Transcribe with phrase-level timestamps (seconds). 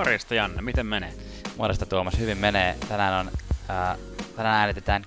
[0.00, 1.12] Morjesta Janne, miten menee?
[1.56, 2.76] Morjesta Tuomas, hyvin menee.
[2.88, 3.32] Tänään, on,
[3.68, 3.96] ää,
[4.36, 5.04] tänään äänitetään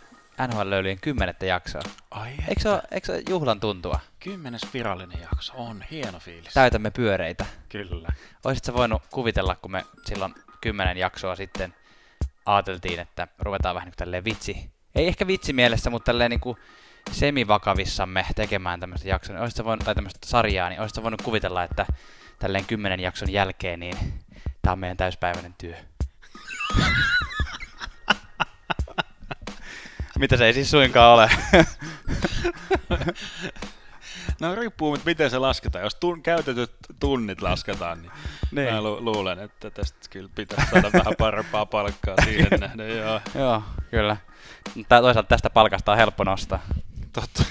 [0.47, 1.81] NHL-löylyjen kymmenettä jaksoa.
[2.11, 3.99] Ai Eikö se, ole, eikö se ole juhlan tuntua?
[4.19, 6.53] Kymmenes virallinen jakso, on hieno fiilis.
[6.53, 7.45] Täytämme pyöreitä.
[7.69, 8.09] Kyllä.
[8.45, 11.73] Olisitko voinut kuvitella, kun me silloin kymmenen jaksoa sitten
[12.45, 16.39] ajateltiin, että ruvetaan vähän niin kuin tälleen vitsi, ei ehkä vitsi mielessä, mutta tälleen niin
[16.39, 16.57] kuin
[17.11, 21.85] semivakavissamme tekemään tämmöistä jaksoa, niin voinut, tai tämmöistä sarjaa, niin olisitko voinut kuvitella, että
[22.39, 23.97] tälleen kymmenen jakson jälkeen, niin
[24.63, 25.75] tämä on meidän täyspäiväinen työ.
[30.19, 31.29] Mitä se ei siis suinkaan ole.
[34.39, 35.83] No riippuu, mutta miten se lasketaan.
[35.83, 38.11] Jos tun- käytetyt tunnit lasketaan, niin,
[38.51, 38.73] Niin.
[38.73, 42.97] mä lu- luulen, että tästä kyllä pitäisi saada vähän parempaa palkkaa siihen nähden.
[42.97, 44.17] Joo, Joo, kyllä.
[44.89, 46.59] Tää, toisaalta tästä palkasta on helppo nostaa.
[47.13, 47.43] totta.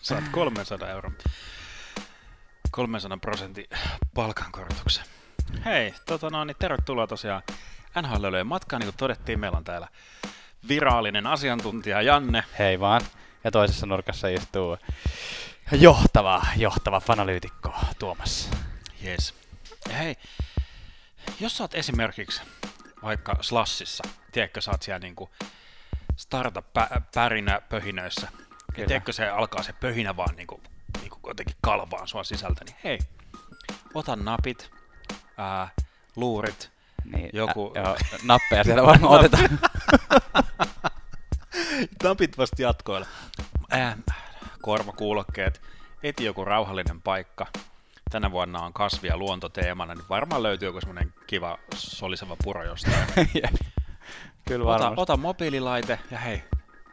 [0.00, 1.14] Saat 300 euron,
[2.70, 3.66] 300 prosentin
[4.14, 5.04] palkankorotuksen.
[5.64, 7.42] Hei, tota no, niin tervetuloa tosiaan
[8.02, 8.80] nhl matkaan.
[8.80, 9.88] Niin kuin todettiin, meillä on täällä
[10.68, 12.44] virallinen asiantuntija Janne.
[12.58, 13.00] Hei vaan.
[13.44, 14.78] Ja toisessa nurkassa istuu
[15.72, 18.50] johtava, johtava fanalyytikko Tuomas.
[19.04, 19.34] Yes.
[19.98, 20.16] Hei,
[21.40, 22.42] jos sä oot esimerkiksi
[23.02, 25.30] vaikka Slashissa, tiedätkö, sä oot siellä niinku
[26.16, 28.28] startup-pärinä pöhinöissä,
[28.76, 30.60] ja tiedätkö, se alkaa se pöhinä vaan niinku,
[31.00, 32.98] niinku jotenkin kalvaan sua sisältä, niin hei,
[33.94, 34.70] ota napit,
[35.36, 35.68] ää,
[36.16, 36.70] luurit,
[37.04, 39.58] Niin, Joku- Ä, joo, nappeja siellä varmaan otetaan.
[42.02, 43.06] napit vasta jatkoilla,
[43.70, 43.96] ää,
[44.62, 45.60] korvakuulokkeet,
[46.02, 47.46] eti joku rauhallinen paikka,
[48.10, 53.06] tänä vuonna on kasvi- ja luontoteemana, niin varmaan löytyy joku semmoinen kiva soliseva puro jostain.
[54.48, 55.00] Kyllä Ota, varmasti.
[55.00, 56.42] ota mobiililaite ja hei,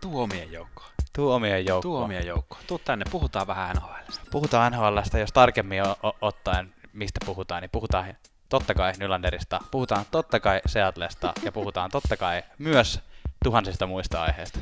[0.02, 0.90] tuu omien joukkoon.
[1.14, 2.04] Tuu omien Tuu joukkoon.
[2.04, 2.62] omien joukkoon.
[2.68, 4.22] Tuu tänne, puhutaan vähän NHLstä.
[4.32, 8.14] Puhutaan NHLstä, jos tarkemmin o- o- ottaen, mistä puhutaan, niin puhutaan
[8.50, 13.00] totta kai Nylanderista, puhutaan totta kai Seatlesta ja puhutaan totta kai myös
[13.44, 14.60] tuhansista muista aiheista.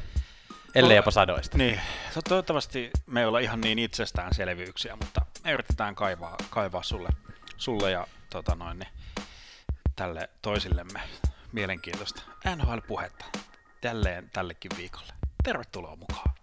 [0.75, 1.57] Ellei jopa sadoista.
[1.57, 1.81] Niin,
[2.13, 7.09] to- toivottavasti me ei olla ihan niin itsestäänselvyyksiä, mutta me yritetään kaivaa, kaivaa sulle,
[7.57, 8.89] sulle ja tota noin, niin,
[9.95, 11.01] tälle toisillemme
[11.51, 12.21] mielenkiintoista
[12.55, 13.25] NHL-puhetta
[13.81, 15.13] tälleen tällekin viikolle.
[15.43, 16.35] Tervetuloa mukaan.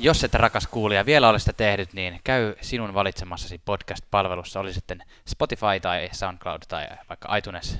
[0.00, 5.04] Jos et rakas kuulija vielä ole sitä tehnyt, niin käy sinun valitsemassasi podcast-palvelussa, oli sitten
[5.28, 7.78] Spotify tai SoundCloud tai vaikka iTunes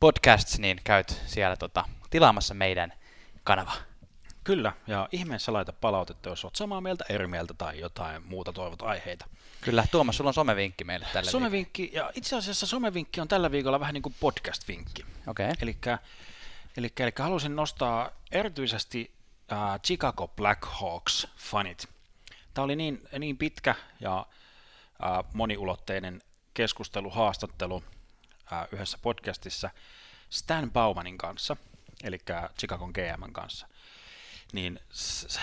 [0.00, 2.92] Podcasts, niin käyt siellä tota, tilaamassa meidän
[3.44, 3.72] kanava.
[4.44, 8.82] Kyllä, ja ihmeessä laita palautetta, jos oot samaa mieltä, eri mieltä tai jotain muuta toivot
[8.82, 9.26] aiheita.
[9.60, 11.30] Kyllä, Tuomas, sulla on somevinkki meille tällä viikolla.
[11.30, 15.04] Somevinkki, ja itse asiassa somevinkki on tällä viikolla vähän niin kuin podcast-vinkki.
[15.26, 15.52] Okei.
[15.62, 15.76] Eli
[16.76, 19.17] eli, eli halusin nostaa erityisesti
[19.52, 21.88] äh, Chicago Blackhawks fanit.
[22.54, 24.26] Tämä oli niin, niin pitkä ja
[25.04, 26.22] äh, moniulotteinen
[26.54, 27.84] keskustelu, haastattelu
[28.52, 29.70] äh, yhdessä podcastissa
[30.30, 31.56] Stan Baumanin kanssa,
[32.04, 32.18] eli
[32.58, 33.66] Chicagon GM kanssa.
[34.52, 35.40] Niin s- s-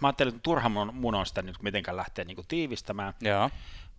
[0.00, 3.50] mä ajattelin, että turha mun, mun on sitä nyt mitenkään lähteä niinku tiivistämään, Joo.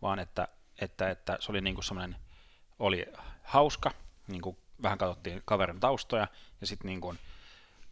[0.02, 0.48] vaan että,
[0.82, 2.16] että, että se oli niinku semmoinen,
[2.80, 3.06] oli
[3.44, 3.92] hauska,
[4.28, 6.28] niinku vähän katsottiin kaverin taustoja,
[6.62, 7.16] ja sitten niinku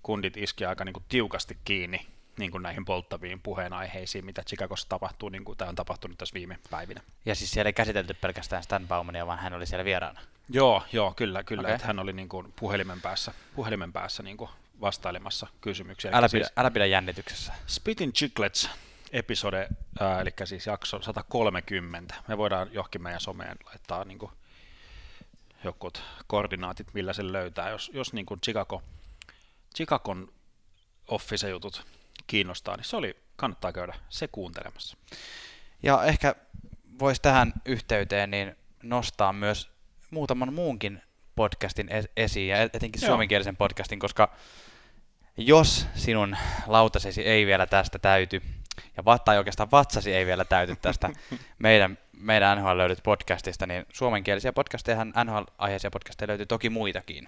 [0.04, 5.68] kundit iski aika niinku tiukasti kiinni niinku näihin polttaviin puheenaiheisiin, mitä Chicagossa tapahtuu, niinku, tai
[5.68, 7.02] on tapahtunut tässä viime päivinä.
[7.26, 10.22] Ja siis siellä ei käsitelty pelkästään Stan Baumania, vaan hän oli siellä vieraana.
[10.50, 11.74] Joo, joo, kyllä, kyllä, okay.
[11.74, 14.50] että hän oli niinku puhelimen päässä, puhelimen päässä niinku
[14.82, 16.12] vastailemassa kysymyksiä.
[16.14, 17.54] Älä pidä, siis älä pidä jännityksessä.
[17.68, 18.70] Spitin Chicklets
[19.12, 19.68] episode,
[20.00, 22.16] ää, eli siis jakso 130.
[22.28, 24.32] Me voidaan johonkin meidän someen laittaa niinku
[25.64, 27.70] jokut koordinaatit, millä se löytää.
[27.70, 28.84] Jos, jos niinku Chicago,
[29.76, 30.34] Chicagon
[31.08, 31.86] office-jutut
[32.28, 34.98] kiinnostaa, niin se oli, kannattaa käydä se kuuntelemassa.
[35.84, 36.36] Ja ehkä
[37.00, 39.70] voisi tähän yhteyteen niin nostaa myös
[40.12, 41.02] muutaman muunkin
[41.36, 43.08] podcastin es- esiin, ja et- etenkin Joo.
[43.08, 44.36] suomenkielisen podcastin, koska
[45.38, 46.38] jos sinun
[46.68, 48.42] lautasesi ei vielä tästä täyty,
[48.98, 51.10] ja tai oikeastaan vatsasi ei vielä täyty tästä
[51.60, 57.28] meidän, meidän NHL löydyt podcastista, niin suomenkielisiä podcasteja, NHL-aiheisia podcasteja löytyy toki muitakin.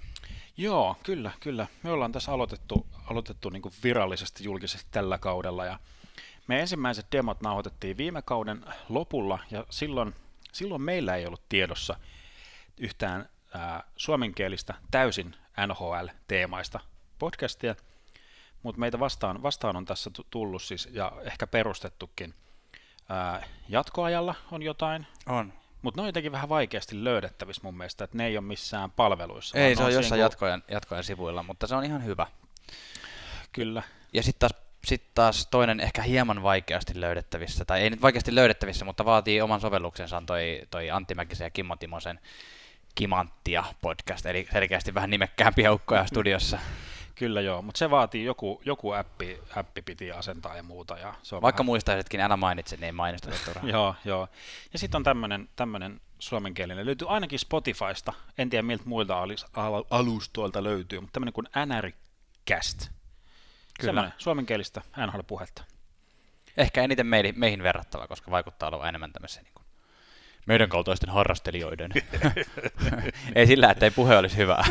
[0.57, 1.67] Joo, kyllä, kyllä.
[1.83, 5.79] Me ollaan tässä aloitettu, aloitettu niin virallisesti julkisesti tällä kaudella ja
[6.47, 10.15] me ensimmäiset demot nauhoitettiin viime kauden lopulla ja silloin,
[10.51, 11.99] silloin meillä ei ollut tiedossa
[12.77, 15.35] yhtään ää, suomenkielistä täysin
[15.67, 16.79] NHL-teemaista
[17.19, 17.75] podcastia,
[18.63, 22.33] mutta meitä vastaan, vastaan on tässä tu- tullut siis ja ehkä perustettukin
[23.09, 25.53] ää, jatkoajalla on jotain, On.
[25.85, 29.57] Mutta ne on jotenkin vähän vaikeasti löydettävissä mun mielestä, että ne ei ole missään palveluissa.
[29.57, 32.27] Ei, se on jossain kun- jatkojen, jatkojen sivuilla, mutta se on ihan hyvä.
[33.51, 33.83] Kyllä.
[34.13, 38.85] Ja sitten taas, sit taas toinen ehkä hieman vaikeasti löydettävissä, tai ei nyt vaikeasti löydettävissä,
[38.85, 42.19] mutta vaatii oman sovelluksensa on toi, toi Antti Mäkisen ja Kimmo Timosen
[42.95, 46.59] Kimanttia podcast, eli selkeästi vähän nimekkäämpiä ukkoja studiossa.
[47.15, 50.97] Kyllä joo, mutta se vaatii joku, joku appi, appi piti asentaa ja muuta.
[50.97, 51.65] Ja se on Vaikka vähän...
[51.65, 53.69] muistaisitkin, älä mainitse, niin ei turhaan.
[53.73, 54.27] Joo, joo.
[54.73, 59.23] Ja sitten on tämmöinen tämmönen suomenkielinen, löytyy ainakin Spotifysta, en tiedä miltä muilta
[59.89, 62.79] alustoilta löytyy, mutta tämmöinen kuin NRCast.
[63.79, 63.87] Kyllä.
[63.87, 65.63] Semmoinen suomenkielistä NHL-puhetta.
[66.57, 69.54] Ehkä eniten meihin, meihin verrattava, koska vaikuttaa olevan enemmän tämmöisiä niin
[70.45, 71.91] meidän kaltaisten harrastelijoiden.
[73.35, 74.63] ei sillä, että ei puhe olisi hyvä.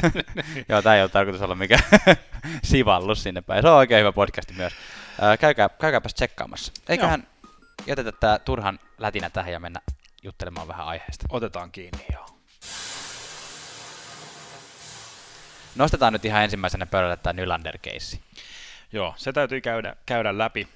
[0.68, 1.82] Joo, tämä ei ole tarkoitus olla mikään
[2.62, 3.62] sivallus sinne päin.
[3.62, 4.72] Se on oikein hyvä podcasti myös.
[5.20, 6.72] Ää, käykää, käykääpäs tsekkaamassa.
[6.88, 7.26] Eiköhän
[7.86, 9.80] jätetä tämä turhan lätinä tähän ja mennä
[10.22, 11.26] juttelemaan vähän aiheesta.
[11.30, 12.26] Otetaan kiinni, joo.
[15.76, 18.20] Nostetaan nyt ihan ensimmäisenä pöydälle tämä Nylander-keissi.
[18.92, 20.68] Joo, se täytyy käydä, käydä läpi.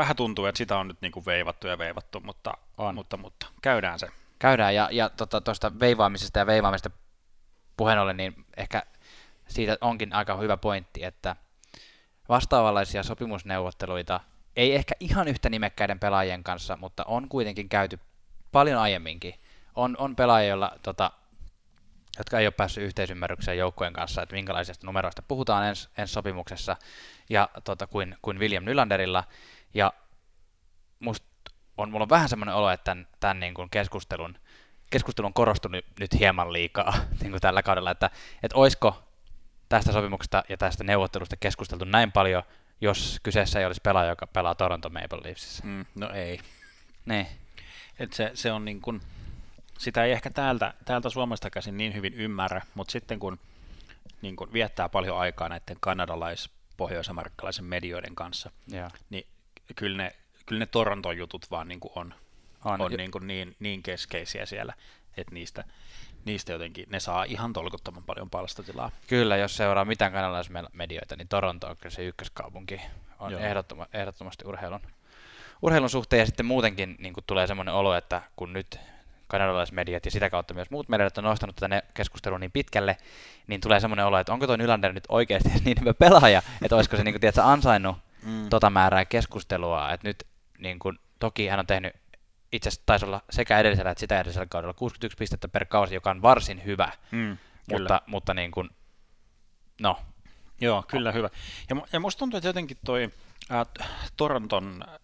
[0.00, 2.94] Vähän tuntuu, että sitä on nyt niinku veivattu ja veivattu, mutta, On.
[2.94, 4.08] mutta, mutta käydään se.
[4.38, 6.90] Käydään, ja, ja tuosta tota, veivaamisesta ja veivaamisesta
[7.76, 8.82] puheen ollen, niin ehkä
[9.48, 11.36] siitä onkin aika hyvä pointti, että
[12.28, 14.20] vastaavanlaisia sopimusneuvotteluita
[14.56, 17.98] ei ehkä ihan yhtä nimekkäiden pelaajien kanssa, mutta on kuitenkin käyty
[18.52, 19.34] paljon aiemminkin.
[19.74, 21.10] On, on pelaajia, joilla, tota,
[22.18, 26.76] jotka ei ole päässyt yhteisymmärrykseen joukkojen kanssa, että minkälaisista numeroista puhutaan ensi, ensi sopimuksessa,
[27.30, 29.24] ja tota, kuin, kuin William Nylanderilla,
[29.74, 29.92] ja
[31.00, 31.26] musta
[31.76, 34.38] on, mulla on vähän semmoinen olo, että tämän, tämän niin kuin keskustelun,
[34.90, 38.10] keskustelun on korostunut nyt hieman liikaa niin kuin tällä kaudella, että,
[38.42, 39.02] että olisiko
[39.68, 42.42] tästä sopimuksesta ja tästä neuvottelusta keskusteltu näin paljon,
[42.80, 45.62] jos kyseessä ei olisi pelaaja, joka pelaa Toronto Maple Leafsissä.
[45.66, 46.40] Mm, no ei.
[47.06, 47.26] Niin,
[47.98, 49.00] Et se, se on niin kuin,
[49.78, 53.38] sitä ei ehkä täältä, täältä Suomesta käsin niin hyvin ymmärrä, mutta sitten kun,
[54.22, 58.90] niin kun viettää paljon aikaa näiden kanadalais pohjois-amerikkalaisen medioiden kanssa, joo.
[59.10, 59.26] niin
[59.76, 60.12] kyllä ne,
[60.46, 62.14] kyllä ne Toronton jutut vaan niin kuin on,
[62.64, 62.80] On.
[62.80, 64.74] on niin, kuin niin, niin keskeisiä siellä,
[65.16, 65.64] että niistä,
[66.24, 68.90] niistä jotenkin ne saa ihan tolkuttoman paljon palstatilaa.
[69.06, 72.80] Kyllä, jos seuraa mitään kanalaismedioita, niin Toronto on kyllä se ykköskaupunki.
[73.18, 73.40] On Joo.
[73.40, 74.80] ehdottoma, ehdottomasti urheilun,
[75.62, 78.80] urheilun suhteen ja sitten muutenkin niin kuin tulee semmoinen olo, että kun nyt
[79.26, 82.96] kanadalaismediat ja sitä kautta myös muut mediat on nostanut tätä keskustelua niin pitkälle,
[83.46, 86.96] niin tulee semmoinen olo, että onko tuo Nylander nyt oikeasti niin hyvä pelaaja, että olisiko
[86.96, 88.48] se niin kuin, tiedätkö, ansainnut Mm.
[88.48, 90.26] tota määrää keskustelua, että nyt
[90.58, 91.94] niin kuin, toki hän on tehnyt
[92.52, 96.10] itse asiassa taisi olla sekä edellisellä että sitä edellisellä kaudella 61 pistettä per kausi, joka
[96.10, 97.38] on varsin hyvä, Mm,
[97.68, 97.78] kyllä.
[97.80, 98.70] mutta, mutta niin kuin,
[99.80, 99.98] no,
[100.60, 101.30] Joo, kyllä hyvä.
[101.70, 103.10] Ja, ja musta tuntuu, että jotenkin toi
[103.74, 103.84] t-
[104.16, 104.94] Toronton, äh,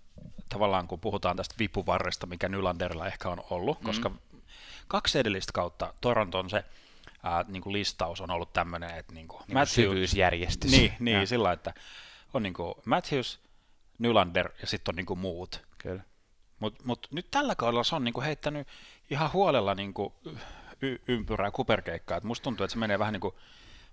[0.49, 3.87] tavallaan kun puhutaan tästä vipuvarresta, mikä Nylanderilla ehkä on ollut, mm.
[3.87, 4.11] koska
[4.89, 6.65] kaksi edellistä kautta Toronton se
[7.23, 10.71] ää, niin kuin listaus on ollut tämmöinen, että niin kuin niin kuin syvyysjärjestys.
[10.71, 11.75] Niin, niin Ja, sillä että
[12.35, 13.41] on niin kuin Matthews,
[13.99, 15.63] Nylander ja sitten on niin kuin muut.
[15.79, 16.03] Kyllä.
[16.61, 18.69] Mutta mut nyt tällä kaudella se on niinku heittänyt
[19.11, 20.15] ihan huolella niinku
[20.83, 22.17] y- ympyrää kuperkeikkaa.
[22.19, 23.35] Et musta tuntuu, että se menee vähän niin kuin...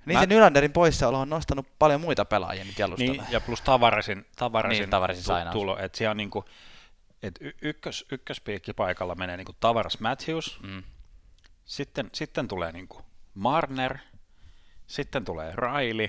[0.05, 3.11] Niin se Nylanderin poissaolo on nostanut paljon muita pelaajia nyt jalustalle.
[3.11, 5.53] Niin, ja plus Tavaresin, Tavaresin, Niin, Tavaresin sainaus.
[5.53, 5.77] tulo.
[5.79, 6.45] Että siellä on niinku,
[7.23, 10.83] et y- ykkös, ykköspiikki paikalla menee niinku Tavares Matthews, Mm.
[11.65, 13.01] sitten, sitten tulee niinku
[13.33, 13.97] Marner,
[14.87, 16.07] sitten tulee Riley,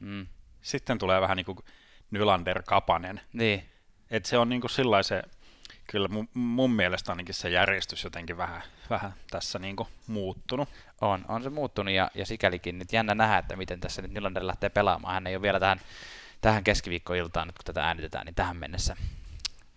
[0.00, 0.26] Mm.
[0.64, 1.64] Sitten tulee vähän niinku
[2.10, 3.20] Nylander Kapanen.
[3.32, 3.68] Niin.
[4.10, 5.22] Et se on niinku sillä se,
[5.90, 10.68] kyllä mun, mun mielestä ainakin se järjestys jotenkin vähän, vähän tässä niinku muuttunut.
[11.00, 14.46] On, on se muuttunut ja, ja sikälikin nyt jännä nähdä, että miten tässä nyt Nylander
[14.46, 15.14] lähtee pelaamaan.
[15.14, 15.80] Hän ei ole vielä tähän,
[16.40, 18.96] tähän keskiviikkoiltaan, nyt kun tätä äänitetään, niin tähän mennessä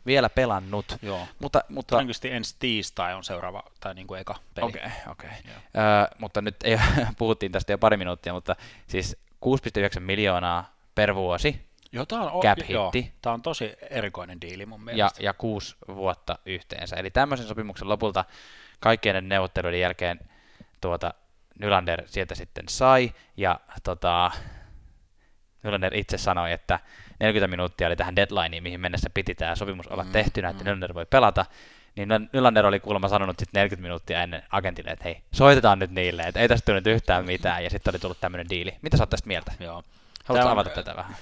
[0.05, 0.97] vielä pelannut.
[1.01, 1.27] Joo.
[1.39, 4.67] Mutta, mutta Todennäköisesti ensi tiistai on seuraava, tai niinku eka peli.
[4.67, 5.29] Okei, okay, okei.
[5.29, 5.53] Okay.
[5.53, 6.79] Öö, mutta nyt ei,
[7.17, 8.55] puhuttiin tästä jo pari minuuttia, mutta
[8.87, 14.65] siis 6,9 miljoonaa per vuosi Joo, tää on, Cap joo, tää on tosi erikoinen diili
[14.65, 15.23] mun ja, mielestä.
[15.23, 16.95] ja kuusi vuotta yhteensä.
[16.95, 18.25] Eli tämmöisen sopimuksen lopulta
[18.79, 20.19] kaikkien neuvotteluiden jälkeen
[20.81, 21.13] tuota,
[21.59, 24.31] Nylander sieltä sitten sai, ja tota,
[25.63, 26.79] Nylander itse sanoi, että
[27.19, 30.65] 40 minuuttia oli tähän deadlineen, mihin mennessä piti tämä sopimus olla Mm, tehtynä, että mm.
[30.65, 31.45] Nylander voi pelata,
[31.95, 36.21] niin Nylander oli kuulemma sanonut sitten 40 minuuttia ennen agentille, että hei, soitetaan nyt niille,
[36.21, 38.77] että ei tästä tule nyt yhtään mitään, ja sitten oli tullut tämmöinen diili.
[38.81, 39.51] Mitä sä oot tästä mieltä?
[39.59, 39.83] Joo.
[40.27, 41.15] Haluatko avata tätä vähän?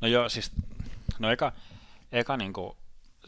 [0.00, 0.52] No joo, siis,
[1.18, 1.52] no eka,
[2.12, 2.76] eka niinku,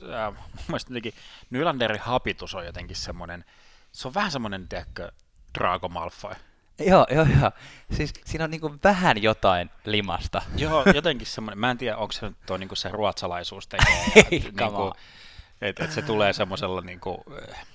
[0.02, 1.14] äh, mun mielestä jotenkin
[1.50, 3.44] Nylanderin hapitus on jotenkin semmoinen,
[3.92, 5.12] se on vähän semmoinen, tiedätkö,
[5.58, 6.34] Drago Malfoy.
[6.78, 7.50] Joo, joo, joo.
[7.92, 10.42] Siis siinä on niinku vähän jotain limasta.
[10.56, 14.04] Joo, jotenkin semmoinen, mä en tiedä, onko se nyt tuo niinku se ruotsalaisuus tekee.
[14.16, 14.30] Että
[14.64, 14.92] niinku, on.
[15.60, 17.66] et, et se tulee semmoisella niinku, äh,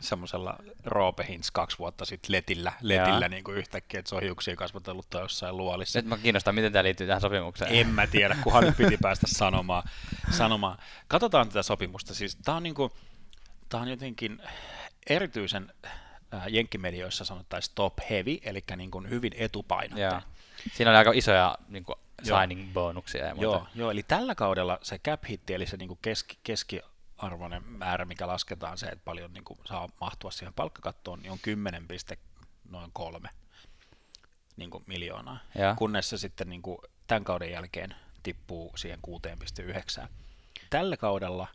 [0.00, 4.56] semmoisella Roope Hintz kaksi vuotta sitten letillä, letillä niin kuin yhtäkkiä, että se on hiuksia
[4.56, 5.98] kasvatellut tai jossain luolissa.
[5.98, 7.74] Nyt mä kiinnostaa, miten tämä liittyy tähän sopimukseen.
[7.74, 9.82] En mä tiedä, kunhan nyt piti päästä sanomaan.
[10.30, 10.78] sanomaan.
[11.08, 12.14] Katsotaan tätä sopimusta.
[12.14, 12.92] Siis, tämä on, niin kuin,
[13.74, 14.42] on jotenkin
[15.06, 15.72] erityisen
[16.34, 20.22] äh, jenkkimedioissa sanottaisiin top heavy, eli niin kuin hyvin etupainotteinen.
[20.72, 23.42] Siinä oli aika isoja niin kuin signing-bonuksia ja muuta.
[23.42, 26.80] Joo, joo, eli tällä kaudella se cap hitti, eli se niin kuin keski,
[27.20, 31.38] keskiarvoinen määrä, mikä lasketaan se, että paljon niin kuin saa mahtua siihen palkkakattoon, niin on
[31.38, 31.86] 10,
[32.68, 33.28] noin kolme
[34.56, 35.74] niin kuin miljoonaa, ja.
[35.78, 38.98] kunnes se sitten niin kuin tämän kauden jälkeen tippuu siihen
[40.02, 40.08] 6,9.
[40.70, 41.46] Tällä kaudella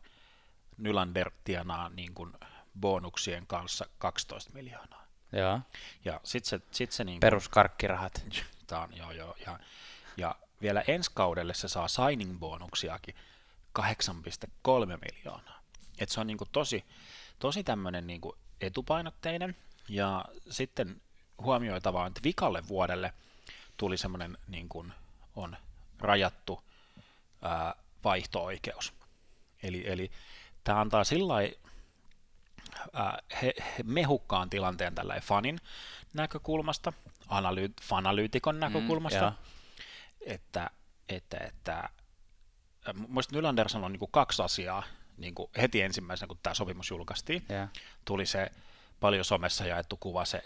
[0.78, 2.34] Nylander tienaa niin kuin
[2.80, 5.06] bonuksien kanssa 12 miljoonaa.
[5.32, 5.60] Joo.
[6.06, 8.26] Ja sit se, sit se niin Peruskarkkirahat.
[8.68, 9.36] Tämä on, joo, joo.
[9.46, 9.60] Ja,
[10.18, 13.16] ja vielä ensi kaudelle se saa signing-bonuksiakin
[13.80, 15.55] 8,3 miljoonaa.
[16.00, 16.86] Et se on niin kuin tosi,
[17.40, 19.56] tosi tämmöinen niin kuin etupainotteinen.
[19.90, 21.02] Ja sitten
[21.42, 23.14] huomioitavaa, että vikalle vuodelle
[23.78, 24.94] tuli semmoinen niin kuin
[25.36, 25.58] on
[26.00, 26.62] rajattu
[27.42, 28.94] ää, vaihto-oikeus.
[29.64, 30.12] Eli, eli
[30.64, 31.34] tämä antaa sillä
[33.42, 35.60] he, he mehukkaan tilanteen tällä fanin
[36.14, 36.94] näkökulmasta,
[37.28, 39.36] analyt, fanalyytikon mm, näkökulmasta, mm,
[40.26, 40.70] että,
[41.10, 41.90] että, että
[43.08, 44.84] Mielestäni Nylander sanoi niin kuin kaksi asiaa
[45.18, 47.46] niin kuin heti ensimmäisenä, kun tämä sopimus julkaistiin.
[47.52, 47.70] Yeah.
[48.06, 48.52] Tuli se
[49.00, 50.44] paljon somessa jaettu kuva, se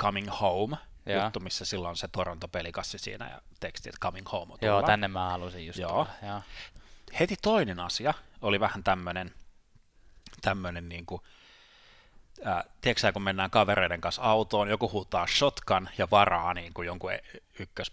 [0.00, 0.76] Coming Home,
[1.08, 1.24] yeah.
[1.24, 4.46] juttu, missä silloin se Toronto-pelikassi siinä ja teksti, että Coming Home.
[4.46, 4.66] Tullaan.
[4.66, 5.90] Joo, tänne mä halusin just Joo.
[6.20, 6.42] Tulla.
[7.20, 9.34] Heti toinen asia oli vähän tämmöinen,
[10.42, 11.22] tämmöinen niin kuin,
[12.44, 17.12] ää, tiedätkö kun mennään kavereiden kanssa autoon, joku huutaa shotgun ja varaa niin kuin jonkun
[17.12, 17.22] e-
[17.58, 17.92] ykkös,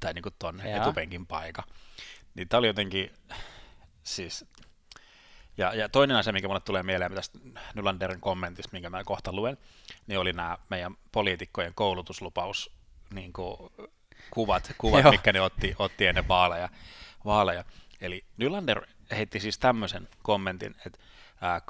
[0.00, 1.62] tai niin kuin ton etupenkin paikka.
[2.34, 3.14] Niin tämä oli jotenkin,
[4.02, 4.44] siis,
[5.58, 7.38] ja, ja toinen asia, mikä mulle tulee mieleen tästä
[7.74, 9.58] Nylanderin kommentista, minkä mä kohta luen,
[10.06, 12.70] niin oli nämä meidän poliitikkojen koulutuslupaus
[13.14, 13.56] niin kuin,
[14.30, 16.68] kuvat, kuvat mitkä ne otti, otti ennen vaaleja,
[17.24, 17.64] vaaleja.
[18.00, 20.98] Eli Nylander heitti siis tämmöisen kommentin, että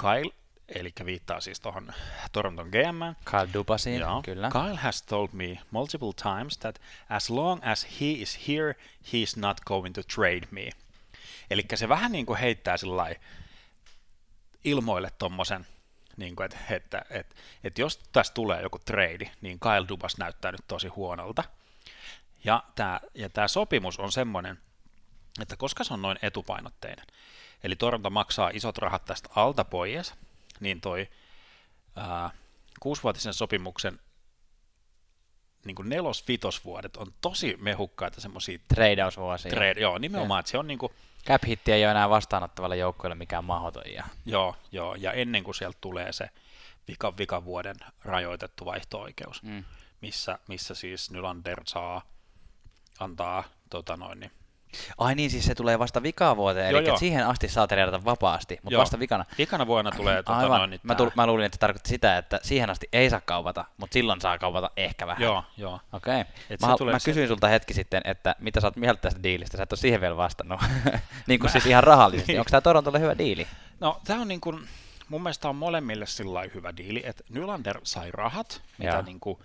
[0.00, 0.32] Kyle
[0.68, 1.92] eli viittaa siis tuohon
[2.32, 3.24] Toronton GM.
[3.30, 4.22] Kyle Dubasiin, Joo.
[4.22, 4.50] kyllä.
[4.50, 8.74] Kyle has told me multiple times that as long as he is here,
[9.12, 10.70] he is not going to trade me.
[11.50, 13.16] Eli se vähän niin kuin heittää sillai
[14.66, 15.66] ilmoille tommosen,
[16.16, 20.52] niin kuin, että, että, että, että jos tässä tulee joku trade, niin Kyle Dubas näyttää
[20.52, 21.44] nyt tosi huonolta.
[22.44, 24.58] Ja tämä, ja tämä sopimus on semmoinen,
[25.40, 27.06] että koska se on noin etupainotteinen,
[27.62, 30.14] eli Toronto maksaa isot rahat tästä alta pois,
[30.60, 31.08] niin toi
[31.96, 32.30] ää,
[32.80, 34.00] kuusivuotisen sopimuksen
[35.64, 38.58] niin kuin nelos-vitosvuodet on tosi mehukkaita semmoisia...
[38.68, 39.50] Treidausvuosia.
[39.50, 40.92] Trade, joo, nimenomaan, että se on niin kuin...
[41.26, 43.92] cap ei ole enää vastaanottavalle joukkueelle mikään mahdoton.
[43.92, 44.04] Ja...
[44.26, 46.30] Joo, joo, ja ennen kuin sieltä tulee se
[46.88, 49.64] vika, vikavuoden rajoitettu vaihto-oikeus, mm.
[50.00, 52.02] missä, missä siis Nylander saa
[53.00, 54.32] antaa tota noin, niin
[54.98, 56.96] Ai niin, siis se tulee vasta vikavuoteen, joo, eli joo.
[56.96, 58.80] siihen asti saa treenata vapaasti, mutta joo.
[58.80, 59.24] vasta vikana.
[59.38, 60.58] Vikana vuonna tulee tuota Aivan.
[60.58, 63.94] noin, mä, tull, mä luulin, että tarkoitti sitä, että siihen asti ei saa kaupata, mutta
[63.94, 65.22] silloin saa kaupata ehkä vähän.
[65.22, 65.80] Joo, joo.
[65.92, 66.20] Okei.
[66.20, 66.56] Okay.
[66.60, 67.28] Mä, mä kysyin se...
[67.28, 70.16] sulta hetki sitten, että mitä sä oot mieltä tästä diilistä, sä et ole siihen vielä
[70.16, 70.60] vastannut.
[71.26, 71.52] niin kuin mä...
[71.52, 72.32] siis ihan rahallisesti.
[72.32, 72.40] niin.
[72.40, 73.46] Onko tämä Torontolle hyvä diili?
[73.80, 74.68] No, tämä on niin kuin,
[75.08, 79.38] mun mielestä on molemmille sillä hyvä diili, että Nylander sai rahat, mitä niin kuin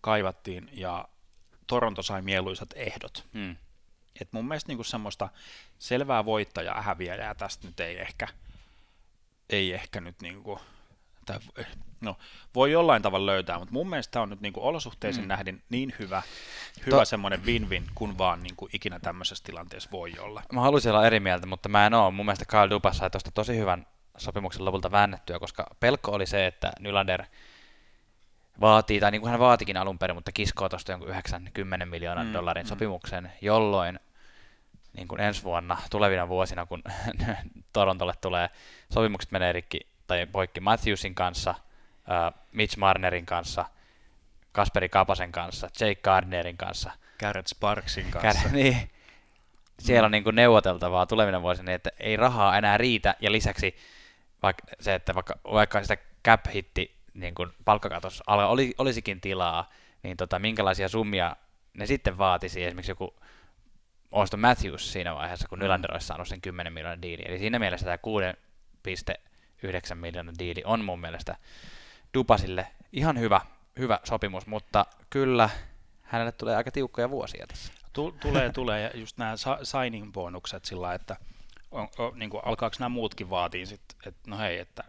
[0.00, 1.08] kaivattiin, ja
[1.66, 3.24] Toronto sai mieluisat ehdot.
[3.32, 3.56] Hmm.
[4.20, 5.28] Et mun mielestä niinku semmoista
[5.78, 8.28] selvää voittajaa häviäjää tästä nyt ei ehkä,
[9.50, 10.60] ei ehkä nyt niinku,
[11.26, 11.38] tai,
[12.00, 12.16] no,
[12.54, 15.28] voi jollain tavalla löytää, mutta mun mielestä tämä on nyt niinku olosuhteisiin mm.
[15.28, 16.22] nähden niin hyvä,
[16.86, 20.42] hyvä to- semmoinen win-win, kun vaan niinku ikinä tämmöisessä tilanteessa voi olla.
[20.52, 22.10] Mä haluaisin olla eri mieltä, mutta mä en ole.
[22.10, 26.46] Mun mielestä Kyle Dubas sai tuosta tosi hyvän sopimuksen lopulta väännettyä, koska pelko oli se,
[26.46, 27.24] että Nylander–
[28.60, 32.32] vaatii, tai niin kuin hän vaatikin alun perin, mutta kiskoo tuosta jonkun 90 miljoonan mm,
[32.32, 32.68] dollarin mm.
[32.68, 34.00] sopimuksen, jolloin
[34.96, 36.82] niin kuin ensi vuonna, tulevina vuosina, kun
[37.72, 38.50] Torontolle tulee,
[38.92, 43.64] sopimukset menee rikki tai poikki Matthewsin kanssa, uh, Mitch Marnerin kanssa,
[44.52, 46.90] Kasperi Kapasen kanssa, Jake Gardnerin kanssa.
[47.18, 48.42] Garrett Sparksin kanssa.
[48.42, 48.90] Kär, niin.
[49.78, 53.76] Siellä on niin kuin neuvoteltavaa tulevina vuosina, että ei rahaa enää riitä, ja lisäksi
[54.42, 55.96] vaikka se, että vaikka, vaikka sitä
[56.28, 59.70] cap-hitti niin kuin palkkakatos oli, olisikin tilaa,
[60.02, 61.36] niin tota, minkälaisia summia
[61.74, 63.14] ne sitten vaatisi, esimerkiksi joku
[64.16, 65.58] Auston Matthews siinä vaiheessa, kun.
[65.58, 67.22] Nylander olisi saanut sen 10 miljoonan diili.
[67.28, 67.98] Eli siinä mielessä tämä
[69.88, 71.36] 6,9 miljoonan diili on mun mielestä
[72.14, 73.40] Dupasille ihan hyvä,
[73.78, 75.50] hyvä sopimus, mutta kyllä
[76.02, 77.72] hänelle tulee aika tiukkoja vuosia tässä.
[77.92, 81.16] Tulee, tulee, ja just nämä signing-bonukset sillä että
[81.70, 84.84] on, on, niin kuin, alkaako nämä muutkin vaatii sitten, että no hei, että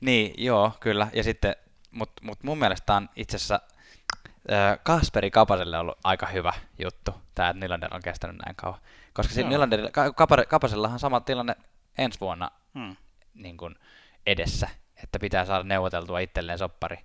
[0.00, 1.08] Niin, joo, kyllä.
[1.12, 1.56] Ja sitten,
[1.90, 3.60] mutta mut mun mielestä on itse asiassa
[4.82, 8.80] Kasperi Kapaselle ollut aika hyvä juttu, tämä, että Nylander on kestänyt näin kauan.
[9.12, 9.80] Koska siinä Nylander,
[10.48, 11.56] Kapasellahan sama tilanne
[11.98, 12.96] ensi vuonna hmm.
[13.34, 13.76] niin kuin
[14.26, 14.68] edessä,
[15.02, 16.98] että pitää saada neuvoteltua itselleen soppari.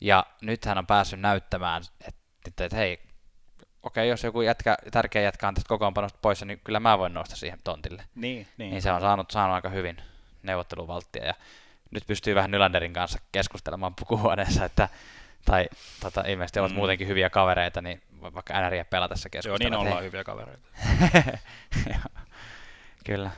[0.00, 3.00] Ja nyt hän on päässyt näyttämään, että, että, että hei,
[3.82, 7.36] okei, jos joku jätkä, tärkeä jätkä on tästä kokoonpanosta pois, niin kyllä mä voin nousta
[7.36, 8.04] siihen tontille.
[8.14, 8.70] Niin, niin.
[8.70, 9.96] niin se on saanut, saanut aika hyvin
[10.42, 11.24] neuvotteluvalttia.
[11.24, 11.34] Ja
[11.90, 14.88] nyt pystyy vähän Nylanderin kanssa keskustelemaan pukuhuoneessa, että
[15.44, 15.68] tai
[16.00, 16.76] tota, ilmeisesti ovat mm.
[16.76, 19.64] muutenkin hyviä kavereita, niin vaikka NRJ pelatessa keskustella.
[19.64, 20.06] Joo, niin ollaan hei.
[20.06, 20.68] hyviä kavereita.
[23.06, 23.30] Kyllä.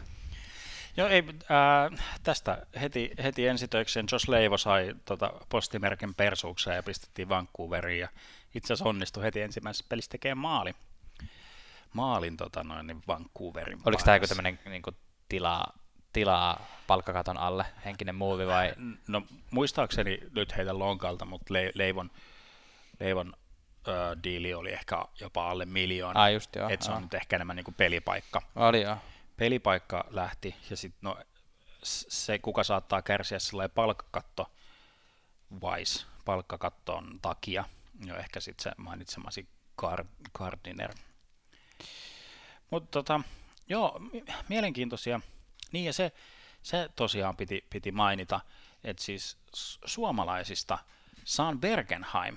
[0.96, 7.28] Joo, ei, äh, tästä heti, heti ensitöikseen Josh Leivo sai tota, postimerkin persuukseen ja pistettiin
[7.28, 8.08] Vancouveriin ja
[8.54, 10.74] itse asiassa onnistui heti ensimmäisessä pelissä tekemään maali.
[11.92, 14.82] Maalin tota, noin, niin Vancouverin Oliko tämä joku tämmöinen niin
[15.28, 15.78] tilaa,
[16.12, 18.74] tilaa palkkakaton alle, henkinen muuvi vai?
[19.08, 22.10] No muistaakseni nyt heitä lonkalta, mutta Le- Leivon,
[23.00, 23.32] Leivon
[23.88, 26.22] ö, diili oli ehkä jopa alle miljoona.
[26.22, 26.68] Ah, just joo.
[26.68, 28.42] Et se on nyt ehkä enemmän niin kuin pelipaikka.
[28.56, 28.96] Oli joo
[29.36, 31.18] pelipaikka lähti, ja sitten no,
[31.82, 34.50] se, kuka saattaa kärsiä sellainen palkkakatto
[35.62, 37.64] wise, palkkakatton takia,
[38.06, 39.48] jo ehkä sitten se mainitsemasi
[40.34, 40.94] Gardiner.
[42.70, 43.20] Mutta tota,
[43.68, 44.00] joo,
[44.48, 45.20] mielenkiintoisia.
[45.72, 46.12] Niin ja se,
[46.62, 48.40] se tosiaan piti, piti mainita,
[48.84, 49.38] että siis
[49.84, 50.78] suomalaisista
[51.24, 52.36] Saan Bergenheim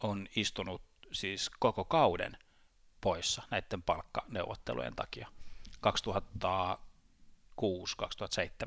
[0.00, 2.38] on istunut siis koko kauden
[3.00, 5.28] poissa näiden palkkaneuvottelujen takia.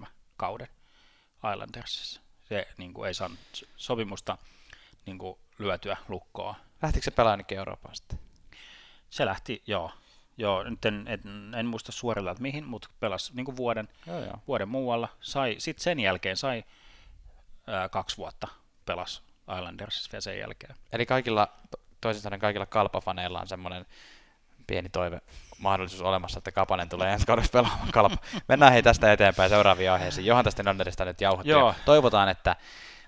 [0.01, 0.05] 2006-2007
[0.37, 0.67] kauden
[1.53, 2.21] Islandersissa.
[2.49, 3.39] Se niin kuin, ei saanut
[3.75, 4.37] sopimusta
[5.05, 6.55] niin kuin, lyötyä lukkoa.
[6.81, 8.19] Lähtikö se pelaa Euroopan sitten?
[9.09, 9.91] Se lähti, joo.
[10.39, 11.21] Joo, nyt en, en,
[11.57, 14.39] en muista suorilla, että mihin, mutta pelasi niin kuin vuoden, joo, joo.
[14.47, 15.09] vuoden muualla.
[15.21, 16.63] Sai, sitten sen jälkeen sai
[17.67, 18.47] ää, kaksi vuotta
[18.85, 19.23] pelas
[19.57, 20.75] Islandersissa vielä sen jälkeen.
[20.91, 21.47] Eli kaikilla,
[22.01, 23.85] toisin sanoen kaikilla kalpafaneilla on semmoinen
[24.67, 25.21] pieni toive
[25.57, 28.17] mahdollisuus olemassa, että Kapanen tulee ensi kaudessa pelaamaan kalpa.
[28.47, 30.25] Mennään hei tästä eteenpäin seuraaviin aiheisiin.
[30.25, 31.49] Johan tästä Nonnerista nyt jauhottu.
[31.49, 31.75] Joo.
[31.85, 32.55] Toivotaan, että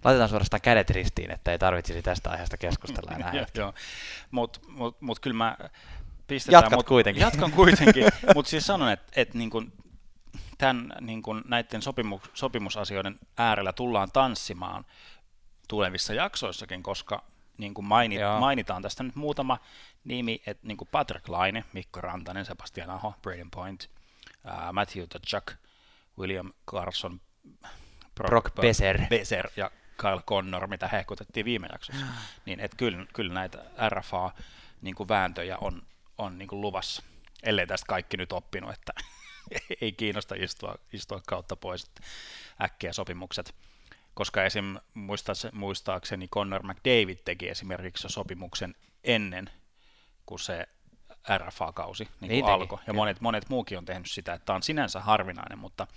[0.03, 3.33] laitetaan suorastaan kädet ristiin, että ei tarvitsisi tästä aiheesta keskustella enää.
[3.55, 3.73] Joo,
[4.31, 5.57] mutta mut, mut kyllä mä
[6.31, 6.63] pistetään.
[6.63, 7.21] Jatkat mut, kuitenkin.
[7.21, 9.73] Jatkan kuitenkin, mutta siis sanon, että et niin kun
[10.57, 14.85] tämän niin näiden sopimu, sopimusasioiden äärellä tullaan tanssimaan
[15.67, 17.23] tulevissa jaksoissakin, koska
[17.57, 19.57] niin kuin mainit, mainitaan tästä nyt muutama
[20.03, 23.89] nimi, että niin kuin Patrick Laine, Mikko Rantanen, Sebastian Aho, Braden Point,
[24.45, 25.51] uh, Matthew Tkachuk,
[26.19, 27.21] William Carson,
[28.15, 29.01] Brock, Brock Beser.
[29.09, 32.05] Beser ja Kyle Connor, mitä hehkutettiin viime jaksossa,
[32.45, 34.31] niin että kyllä, kyllä näitä RFA
[34.81, 35.81] niin kuin vääntöjä on,
[36.21, 37.03] on niin kuin luvassa,
[37.43, 38.93] ellei tästä kaikki nyt oppinut, että
[39.81, 42.01] ei kiinnosta istua, istua kautta pois, että
[42.61, 43.55] äkkiä sopimukset
[44.13, 44.77] koska esim.
[45.53, 49.49] muistaakseni Connor McDavid teki esimerkiksi sopimuksen ennen
[50.25, 50.67] kuin se
[51.37, 52.79] RFA-kausi niin niin alkoi.
[52.87, 55.87] Ja monet, monet muukin on tehnyt sitä, että tämä on sinänsä harvinainen, mutta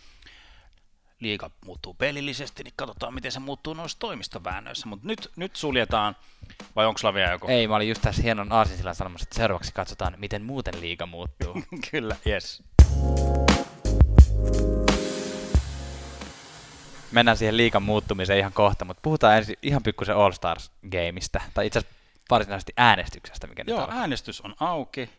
[1.20, 4.88] liiga muuttuu pelillisesti, niin katsotaan, miten se muuttuu noissa toimistoväännöissä.
[4.88, 6.16] Mutta nyt, nyt suljetaan,
[6.76, 7.46] vai onko sulla vielä joku?
[7.48, 11.54] Ei, mä olin just tässä hienon aasinsillan sanomassa, että seuraavaksi katsotaan, miten muuten liiga muuttuu.
[11.90, 12.62] Kyllä, yes.
[17.12, 21.78] Mennään siihen liikan muuttumiseen ihan kohta, mutta puhutaan ensin ihan pikkusen All Stars-gameista, tai itse
[21.78, 21.98] asiassa
[22.30, 24.00] varsinaisesti äänestyksestä, mikä Joo, nyt alkaa.
[24.00, 25.10] äänestys on auki.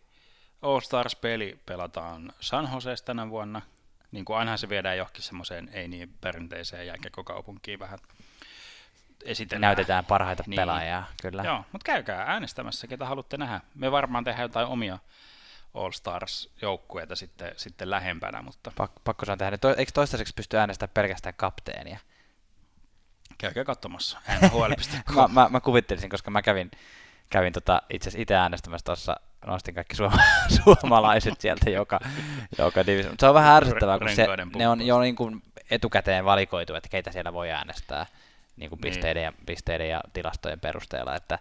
[0.62, 3.62] All Stars-peli pelataan San Jose tänä vuonna.
[4.12, 8.00] Niin kuin ainahan se viedään johonkin semmoiseen ei niin perinteiseen jääkekokaupunkiin vähän
[9.24, 9.62] esitellään.
[9.62, 10.56] Näytetään parhaita niin.
[10.56, 11.44] pelaajia, kyllä.
[11.44, 13.62] Joo, mutta käykää äänestämässä, ketä haluatte nähdä.
[13.76, 15.00] Me varmaan tehdään jotain omia
[15.74, 18.42] All Stars-joukkueita sitten, sitten lähempänä.
[18.42, 18.72] Mutta...
[18.78, 19.58] Pak- pakko sanoa tehdä.
[19.78, 22.00] Eikö toistaiseksi pysty äänestämään pelkästään kapteenia?
[23.38, 24.20] Käykää katsomassa.
[25.16, 26.72] mä, mä, mä, kuvittelisin, koska mä kävin,
[27.30, 29.16] kävin tota, itse asiassa itse äänestämässä tuossa,
[29.48, 30.18] nostin kaikki suoma,
[30.64, 32.00] suomalaiset sieltä joka,
[32.58, 33.16] joka division.
[33.20, 37.12] Se on vähän ärsyttävää, kun se, ne on jo niin kuin etukäteen valikoitu, että keitä
[37.12, 38.06] siellä voi äänestää
[38.58, 39.26] niin kuin pisteiden, niin.
[39.40, 41.16] ja, pisteiden ja tilastojen perusteella.
[41.16, 41.40] Että,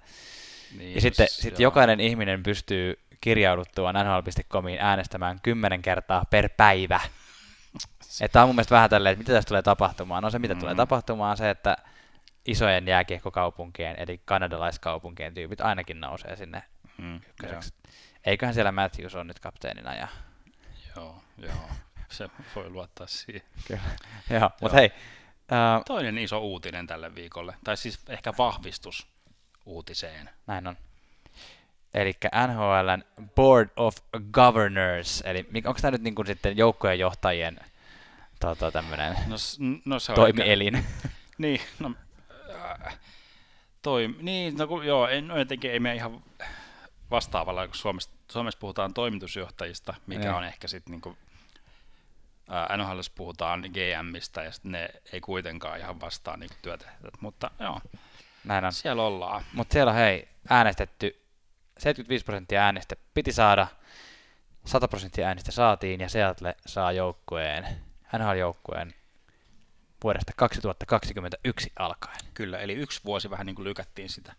[0.79, 7.01] niin, ja sitten sit jokainen ihminen pystyy kirjauduttua nhl.comiin äänestämään kymmenen kertaa per päivä.
[8.21, 10.23] Että on mun mielestä vähän tälleen, että mitä tässä tulee tapahtumaan.
[10.23, 10.61] No se, mitä mm.
[10.61, 11.77] tulee tapahtumaan, on se, että
[12.47, 16.63] isojen jääkiekkokaupunkien, eli kanadalaiskaupunkien tyypit ainakin nousee sinne
[16.99, 17.21] mm,
[18.27, 19.95] Eiköhän siellä Matthews on nyt kapteenina.
[19.95, 20.09] Ja...
[20.97, 21.69] Joo, joo.
[22.11, 23.43] Se voi luottaa siihen.
[23.67, 23.81] Kyllä.
[24.31, 24.91] joo, mutta hei.
[25.53, 25.85] Uh...
[25.87, 29.07] Toinen iso uutinen tälle viikolle, tai siis ehkä vahvistus
[29.67, 30.31] uutiseen.
[30.47, 30.77] Näin on
[31.95, 32.13] eli
[32.47, 33.97] NHLn Board of
[34.33, 37.61] Governors, eli onko tämä nyt niin kuin sitten joukkojen johtajien
[38.41, 39.37] tota, tämmöinen no,
[39.85, 40.75] no se toimielin?
[40.75, 41.09] Ehkä,
[41.39, 41.93] Niin, no,
[42.55, 42.99] äh,
[43.83, 46.23] toi, niin, no, kun, joo, en, no, jotenkin ei me ihan
[47.11, 50.35] vastaavalla, kun Suomessa, Suomessa puhutaan toimitusjohtajista, mikä Niin.
[50.35, 51.17] on ehkä sitten niinku,
[52.77, 57.81] NHL puhutaan GMistä ja ne ei kuitenkaan ihan vastaa niinku työtehtävät, mutta joo,
[58.45, 58.73] Näin on.
[58.73, 59.45] siellä ollaan.
[59.53, 61.21] Mutta siellä on hei, äänestetty,
[61.79, 63.67] 75 prosenttia äänestä piti saada,
[64.65, 67.67] 100 prosenttia äänestä saatiin ja Seattle saa joukkueen,
[68.19, 68.95] NHL-joukkueen
[70.05, 72.21] vuodesta 2021 alkaen.
[72.35, 74.35] Kyllä, eli yksi vuosi vähän niin kuin lykättiin sitä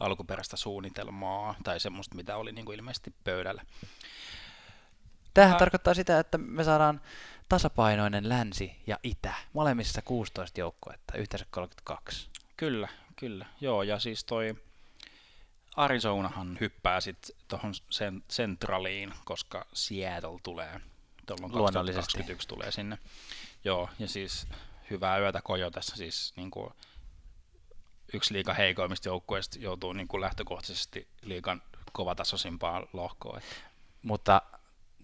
[0.00, 3.62] alkuperäistä suunnitelmaa, tai semmoista, mitä oli niin kuin ilmeisesti pöydällä.
[5.34, 5.58] Tämähän Ah.
[5.58, 7.00] tarkoittaa sitä, että me saadaan
[7.48, 12.28] tasapainoinen länsi ja itä, molemmissa 16 joukkuetta, yhteensä 32.
[12.56, 13.46] Kyllä, kyllä.
[13.60, 14.54] Joo, ja siis toi
[15.76, 20.80] Arizonahan hyppää sitten tuohon sen, Centraliin, koska Seattle tulee,
[21.26, 22.18] tuolloin Luonnollisesti.
[22.18, 22.98] 2021 tulee sinne.
[23.64, 24.46] Joo, ja siis
[24.90, 26.70] hyvää yötä Kojo tässä siis niin kuin
[28.14, 33.40] yksi liikan heikoimmista joukkueista joutuu niin kuin lähtökohtaisesti liikan kovatasoisimpaan lohkoon.
[34.02, 34.42] Mutta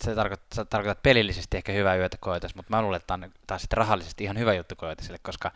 [0.00, 3.62] se tarkoittaa, tarkoittaa pelillisesti ehkä hyvää yötä koitas, mutta mä luulen, että tämä on taas
[3.62, 5.52] sitten rahallisesti ihan hyvä juttu koitasille, koska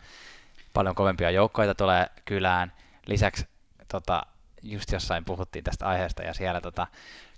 [0.73, 2.73] paljon kovempia joukkoita tulee kylään.
[3.05, 3.47] Lisäksi
[3.87, 4.25] tota,
[4.63, 6.87] just jossain puhuttiin tästä aiheesta ja siellä tota,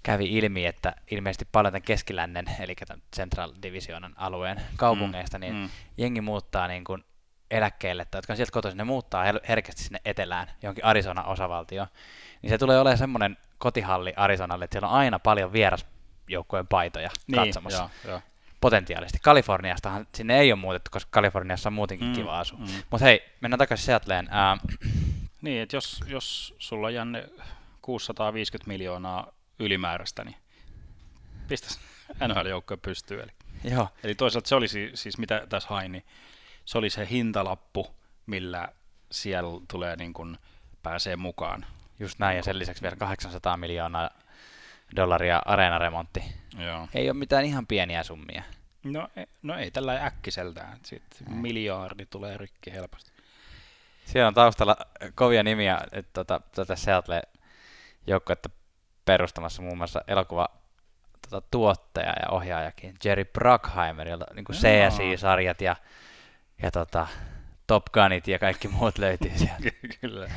[0.04, 5.70] kävi ilmi, että ilmeisesti paljon tämän keskilännen, eli tämän Central Divisionan alueen kaupungeista, niin mm.
[5.98, 7.04] jengi muuttaa niin kuin
[7.52, 11.88] eläkkeelle, tai jotka on sieltä kotoisin, ne muuttaa herkästi sinne etelään, johonkin Arizona-osavaltioon.
[12.42, 17.84] Niin se tulee olemaan semmoinen kotihalli Arizonalle, että siellä on aina paljon vierasjoukkojen paitoja katsomassa
[17.84, 18.22] Niin, joo, joo.
[18.62, 19.20] potentiaalisesti.
[19.24, 22.60] Kaliforniastahan sinne ei ole muutettu, koska Kaliforniassa on muutenkin Mm, kiva asua.
[22.60, 22.66] mm.
[22.90, 24.28] Mutta hei, mennään takaisin Seattleen.
[24.32, 24.58] Ää,
[25.44, 27.30] Niin, että jos, jos sulla on Janne
[27.82, 29.28] 650 miljoonaa
[29.60, 30.36] ylimääräistä, niin
[31.48, 31.68] pistä
[32.28, 33.20] NHL-joukkoja pystyyn.
[33.22, 33.32] Eli,
[33.74, 36.06] joo, eli toisaalta se oli si- siis, mitä tässä hain, niin
[36.66, 37.88] se oli se hintalappu,
[38.26, 38.68] millä
[39.12, 40.38] siellä tulee niin kuin,
[40.84, 41.66] pääsee mukaan.
[42.00, 44.10] just näin, ja sen lisäksi vielä 800 miljoonaa
[44.96, 46.24] dollaria areenaremontti.
[46.66, 46.88] Joo.
[46.94, 48.44] Ei ole mitään ihan pieniä summia.
[48.84, 53.13] No, ei- no ei tällä äkkiseltään, sitten miljardi tulee rikki helposti.
[54.06, 54.76] Siellä on taustalla
[55.16, 57.22] kovia nimiä, että tota, tätä Seattle
[58.08, 58.50] joukkuetta
[59.06, 60.48] perustamassa muun muassa elokuva
[61.30, 64.56] tota, tuottaja ja ohjaajakin Jerry Bruckheimer, jolta niin kuin.
[64.56, 65.76] CSI-sarjat ja,
[66.62, 67.08] ja tota,
[67.68, 69.70] Top Gunit ja kaikki muut löytyy sieltä.
[70.02, 70.30] Kyllä.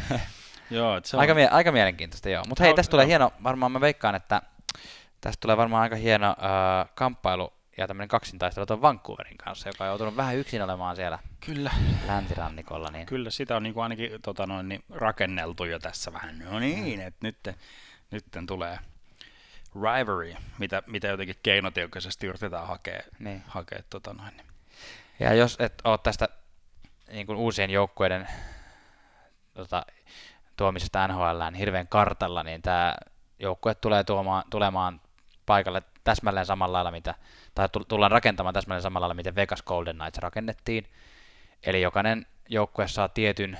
[0.70, 2.44] Joo, se on, Aika, mie- aika mielenkiintoista, joo.
[2.48, 4.42] Mutta hei, tästä tulee hieno, varmaan mä veikkaan, että
[5.20, 9.88] tästä tulee varmaan aika hieno äh, kamppailu ja tämmöinen kaksintaistelu tuon Vancouverin kanssa, joka on
[9.88, 11.70] joutunut vähän yksin olemaan siellä kyllä,
[12.06, 12.90] länsirannikolla.
[12.90, 16.38] Niin kyllä sitä on niin kuin ainakin tota noin, niin rakenneltu jo tässä vähän.
[16.38, 17.38] No niin, että nyt,
[18.10, 18.78] nyt tulee
[19.74, 23.42] rivalry, mitä, mitä jotenkin keinotiukkaisesti yritetään hakea, Niin.
[23.46, 24.36] hakea tota noin.
[24.36, 24.46] niin.
[25.20, 26.28] Ja jos et ole tästä
[27.12, 28.28] niin kuin uusien joukkueiden
[29.54, 29.86] tota,
[30.56, 32.94] tuomisesta NHL hirveän kartalla, niin tämä
[33.38, 35.00] joukkue tulee tuomaan, tulemaan
[35.46, 37.14] paikalle täsmälleen samalla lailla, mitä,
[37.56, 40.86] tai tu- tullaan rakentamaan täsmälleen samalla lailla, miten Vegas Golden Knights rakennettiin.
[41.62, 43.58] Eli jokainen joukkue saa tietyn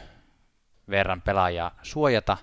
[0.91, 2.37] verran pelaajaa suojata,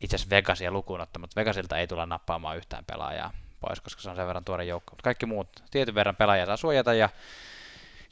[0.00, 1.40] itse asiassa Vegasia lukuun ottamatta.
[1.40, 4.90] Vegasilta ei tulla nappaamaan yhtään pelaajaa pois, koska se on sen verran tuore joukko.
[4.90, 7.08] Mutta kaikki muut tietyn verran pelaajaa saa suojata ja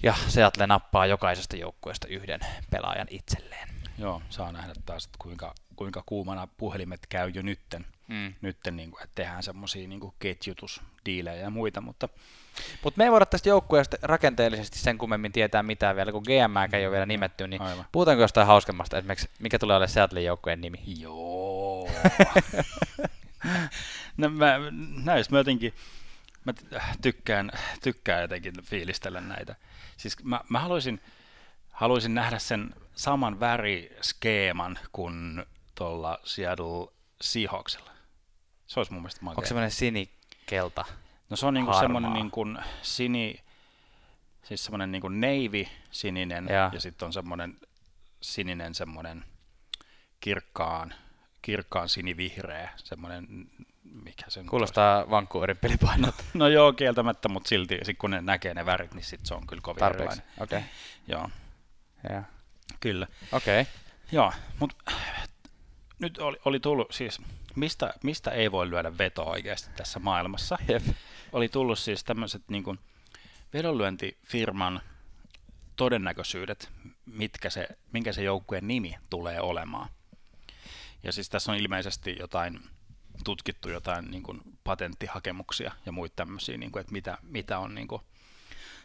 [0.03, 3.69] ja Seattle nappaa jokaisesta joukkueesta yhden pelaajan itselleen.
[3.99, 7.87] Joo, saa nähdä taas, että kuinka, kuinka kuumana puhelimet käy jo nytten.
[8.09, 8.35] Mm.
[8.41, 12.09] Nytten, niin kuin, että tehdään semmoisia niin ketjutusdiilejä ja muita, mutta
[12.83, 16.87] Mutta me ei voida tästä joukkueesta rakenteellisesti sen kummemmin tietää mitään vielä, kun GM ei
[16.87, 17.85] ole vielä nimetty, niin Aivan.
[17.93, 20.79] puhutaanko jostain hauskemmasta, esimerkiksi mikä tulee olemaan Seattlein joukkueen nimi?
[21.01, 21.91] Joo.
[24.17, 24.59] no mä,
[25.05, 25.75] näistä mä jotenkin,
[26.45, 26.53] mä
[27.03, 27.51] tykkään,
[27.83, 29.57] tykkään jotenkin fiilistellä näitä.
[29.97, 31.01] Siis mä, mä haluaisin,
[31.73, 36.89] haluaisin nähdä sen saman väriskeeman kuin tuolla Seattle
[37.21, 37.96] Seahawksilla.
[38.67, 39.37] Se olisi mun mielestä makea.
[39.39, 40.85] Onko semmoinen sinikelta?
[41.31, 42.47] No se on niinku semmoinen niinku
[42.83, 43.41] sini,
[44.43, 46.71] siis semmoinen niinku navy sininen Jaa.
[46.75, 47.57] ja sitten on semmoinen
[48.21, 49.25] sininen semmoinen
[50.21, 50.95] kirkkaan,
[51.43, 53.27] kirkkaan sinivihreä, semmoinen,
[53.85, 56.31] mikä se Kuulostaa Vancouverin pelipainot olisi?
[56.35, 59.47] No joo, kieltämättä, mutta silti sit kun ne näkee ne värit, niin sit se on
[59.47, 60.21] kyllä kovin tarpeeksi.
[60.21, 60.43] erilainen.
[60.43, 60.59] Okei.
[60.59, 60.71] Okay.
[61.09, 61.31] Joo,
[62.11, 62.25] Yeah.
[62.81, 63.07] kyllä.
[63.33, 63.61] Okei.
[63.61, 63.73] Okay.
[64.13, 64.77] Joo, mutta
[65.99, 67.21] nyt oli, oli tullut siis,
[67.57, 70.59] mistä, mistä ei voi lyödä vetoa oikeasti tässä maailmassa?
[70.69, 70.83] Jep.
[71.33, 72.79] oli tullut siis tämmöiset niin kuin
[73.53, 74.81] vedonlyöntifirman
[75.77, 76.71] todennäköisyydet,
[77.07, 79.89] mitkä se, minkä se joukkueen nimi tulee olemaan.
[81.03, 82.61] Ja siis tässä on ilmeisesti jotain
[83.25, 87.89] tutkittu jotain niin kuin patenttihakemuksia ja muita tämmöisiä, niin kuin, että mitä, mitä on niin
[87.89, 88.03] kuin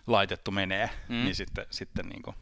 [0.07, 1.15] laitettu menee, Mm.
[1.15, 1.23] mm.
[1.23, 2.35] niin sitten, sitten niin kuin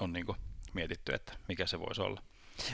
[0.00, 0.38] on niin kuin
[0.74, 2.22] mietitty, että mikä se voisi olla.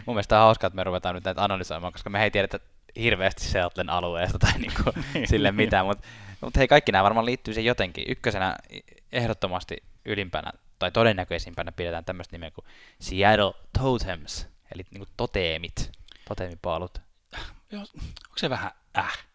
[0.07, 2.61] Mun mielestä on hauskaa, että me ruvetaan nyt näitä analysoimaan, koska me ei tiedetä
[2.97, 4.83] hirveästi Seattlen alueesta tai niinku
[5.31, 6.09] sille mitään, mutta
[6.41, 8.05] mut hei, kaikki nämä varmaan liittyy siihen jotenkin.
[8.09, 8.57] Ykkösenä
[9.13, 12.65] ehdottomasti ylimpänä tai todennäköisimpänä pidetään tämmöistä nimeä kuin
[13.01, 15.93] Seattle Totems, eli niinku toteemit,
[16.29, 16.99] toteemipaalut.
[17.73, 19.27] Joo, onko se vähän äh?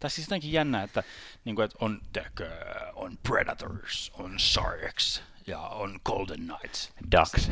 [0.00, 1.02] Tai siis jotenkin jännä, että,
[1.44, 2.50] niin kuin, että on, tekö,
[2.94, 6.92] on Predators, on Sharks ja on Golden Knights.
[7.16, 7.50] Ducks.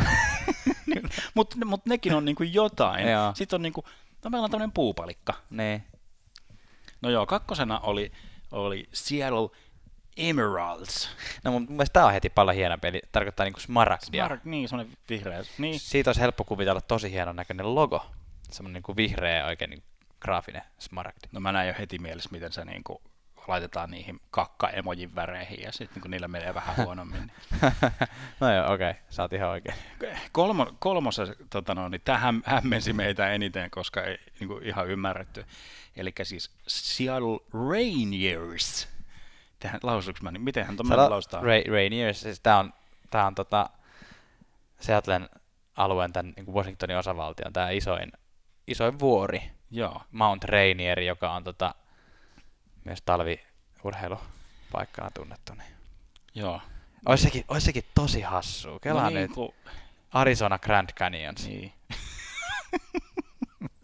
[1.34, 3.08] Mutta mut nekin on niin kuin jotain.
[3.08, 3.32] Joo.
[3.34, 3.84] Sitten on niin kuin,
[4.24, 5.34] no meillä on tämmöinen puupalikka.
[5.50, 5.84] niin.
[7.02, 8.12] No joo, kakkosena oli,
[8.52, 9.48] oli Seattle
[10.16, 11.10] Emeralds.
[11.44, 14.26] No mun mielestä tää on heti paljon hienompi, eli tarkoittaa niinku smaragdia.
[14.26, 15.42] Smart, niin, semmoinen vihreä.
[15.58, 18.06] Niin, Siitä olisi helppo kuvitella tosi hienon näköinen logo.
[18.50, 19.86] Semmoinen niinku vihreä oikein niinku
[20.20, 21.28] graafinen smaragdi.
[21.32, 22.98] no mä näin jo heti mielessä, miten se niin kuin
[23.48, 27.32] laitetaan niihin kakka-emojin väreihin ja sitten niin niillä menee vähän huonommin.
[28.40, 29.02] no joo, okei, okay.
[29.10, 29.74] sä oot ihan oikein.
[30.32, 34.88] Kolmo, kolmosen, tota no, niin tämä häm, hämmensi meitä eniten, koska ei niin kuin ihan
[34.88, 35.44] ymmärretty.
[35.96, 37.38] Eli siis Seattle
[37.70, 38.88] Rainiers.
[39.60, 41.44] Tähän lausuuko mä, niin mitenhän tuommoinen lausutaan?
[41.44, 42.72] Ra- Rainiers, siis tää on,
[43.10, 43.70] tää on tota
[44.80, 45.28] Seattlen
[45.76, 48.12] alueen tämän niin Washingtonin osavaltion tää isoin,
[48.66, 50.02] isoin vuori, Joo.
[50.12, 51.74] Mount Rainier, joka on tota,
[52.88, 55.52] myös talviurheilupaikkana tunnettu.
[55.54, 55.72] Niin.
[56.34, 56.60] Joo.
[57.06, 58.78] Ois sekin, ois sekin tosi hassua.
[58.80, 59.18] Kelaa no nyt.
[59.18, 59.54] niin, kun,
[60.12, 61.46] Arizona Grand Canyons.
[61.46, 61.72] niin.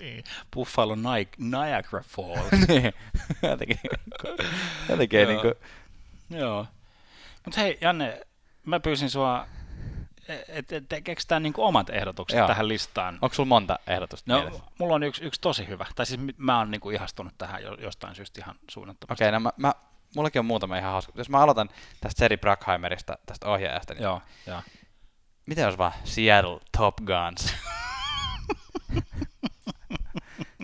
[0.00, 0.24] Niin.
[0.54, 2.50] Buffalo Ni- Niagara Falls.
[2.68, 2.92] niin.
[3.42, 3.78] jotenkin,
[4.88, 5.28] jotenkin Joo.
[5.30, 5.52] niinku,
[6.30, 6.66] Joo.
[7.44, 8.20] Mutta hei, Janne,
[8.66, 9.46] mä pyysin sua,
[10.28, 12.46] että et, et, keksitään niinku omat ehdotukset Joo.
[12.48, 13.18] tähän listaan.
[13.22, 14.62] onko sulla monta ehdotusta No, mielessä?
[14.78, 15.86] mulla on yksi, yksi tosi hyvä.
[15.96, 19.24] Tai siis mä oon niinku ihastunut tähän jo, jostain syystä ihan suunnattomasti.
[19.24, 19.74] Okei, no mä, mä,
[20.16, 21.12] mullakin on muutama ihan hauska.
[21.16, 21.68] Jos mä aloitan
[22.00, 24.62] tästä Seri Brackheimerista, tästä ohjaajasta, niin Joo, joo.
[25.46, 27.54] miten olisi vaan Seattle Top Guns?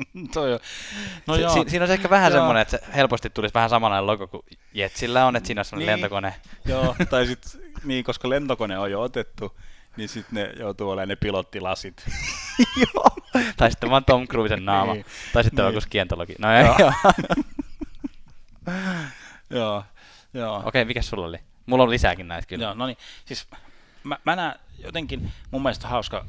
[0.35, 0.61] Toi on,
[1.27, 1.53] no si- joo.
[1.65, 2.39] si- siinä olisi ehkä vähän Joo.
[2.41, 4.43] semmoinen, että se helposti tulisi vähän samanlainen logo kuin
[4.75, 6.03] Jetsillä on, että siinä on semmoinen Niin.
[6.03, 6.35] lentokone.
[6.65, 9.59] joo, tai sit, niin, koska lentokone on jo otettu,
[9.97, 12.05] niin sitten ne joutuu olemaan ne pilottilasit.
[12.95, 13.05] Joo.
[13.57, 14.93] tai sitten vaan Tom Cruisen naama.
[14.95, 15.05] Niin.
[15.33, 15.75] Tai sitten Niin.
[15.75, 16.35] joku skientologi.
[16.39, 16.93] No ei, Joo.
[19.51, 19.85] joo.
[20.35, 20.63] joo.
[20.67, 21.39] Okei, mikä sulla oli?
[21.67, 22.65] Mulla on lisääkin näitä kyllä.
[22.65, 23.47] Joo, no niin, siis
[24.05, 26.27] mä, mä näen jotenkin, mun mielestä on hauska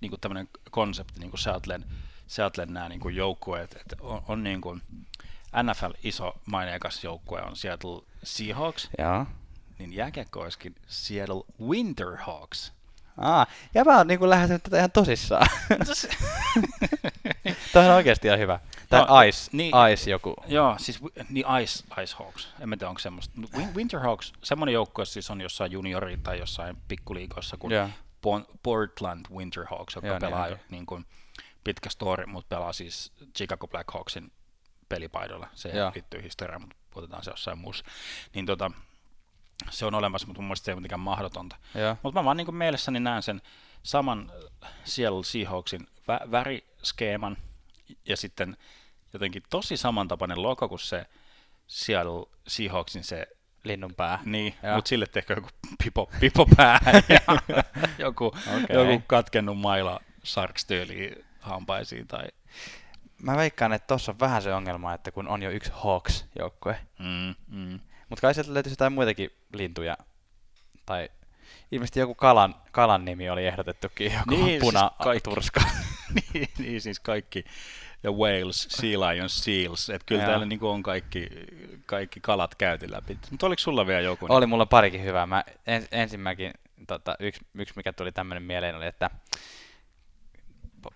[0.00, 1.84] niin tämmöinen konsepti, niin kuin Seattlen,
[2.26, 4.82] Seattlen nämä niin joukkueet, että on, on niin kuin
[5.62, 9.26] NFL iso maineikas joukkue on Seattle Seahawks, Joo.
[9.78, 12.72] niin jääkiekko olisikin Seattle Winterhawks.
[13.18, 15.46] Aa, ja mä oon niinku lähestynyt tätä ihan tosissaan.
[17.72, 18.60] Tämä on oikeasti ihan hyvä.
[18.88, 20.34] Tai No, Ice, niin- Ice joku.
[20.46, 23.40] Joo, siis niin Ice, Ice Hawks, en mä tiedä onko semmoista.
[23.40, 27.72] Mut Win- Winterhawks, semmoinen joukkue siis on jossain juniori- tai jossain pikkuliikoissa kuin.
[28.26, 30.60] Pon- Portland Winterhawks, joka Joo, niin pelaa onkin.
[30.70, 31.06] niin kuin,
[31.64, 34.32] pitkä story, mutta pelaa siis Chicago Blackhawksin
[34.88, 35.48] pelipaidolla.
[35.54, 35.92] Se Joo.
[35.94, 37.84] liittyy historiaan, mutta otetaan se jossain muussa.
[38.34, 38.70] Niin tota,
[39.70, 41.56] se on olemassa, mutta mun mielestä se ei ole mitenkään mahdotonta.
[42.02, 43.42] Mutta mä vaan niin mielessäni näen sen
[43.82, 44.32] saman
[44.64, 47.36] äh, Seattle Seahawksin vä- väriskeeman
[48.08, 48.56] ja sitten
[49.12, 51.06] jotenkin tosi samantapainen logo kuin se
[51.66, 53.26] Seattle Seahawksin se,
[53.64, 54.18] Linnun pää.
[54.24, 55.48] niin, mutta sille tehkö joku
[55.84, 57.20] pipo, pipo päähän ja
[58.04, 58.76] joku, Okei.
[58.76, 62.24] joku katkennut maila Sharks-tyyliin hampaisiin tai
[63.22, 66.76] Mä veikkaan, että tossa on vähän se ongelma, että kun on jo yksi Hawks-joukkue.
[66.98, 67.80] mm, mm.
[68.08, 69.96] Mutta kai sieltä löytyisi jotain muitakin lintuja.
[70.86, 71.08] Tai
[71.72, 74.90] ilmeisesti joku kalan, kalan nimi oli ehdotettukin, joku Niin, niin, siis puna
[75.22, 75.60] turska.
[76.34, 77.44] niin, niin, siis kaikki
[78.02, 80.30] ja Wales, Sea Lion, Seals, että kyllä Joo.
[80.30, 81.28] täällä niinku on kaikki,
[81.86, 83.18] kaikki kalat käyty läpi.
[83.30, 84.26] Mutta oliko sulla vielä joku?
[84.28, 85.26] Oli mulla parikin hyvää.
[85.26, 86.52] Mä ens, ensimmäkin,
[86.86, 89.10] tota, yksi, yksi mikä tuli tämmöinen mieleen oli, että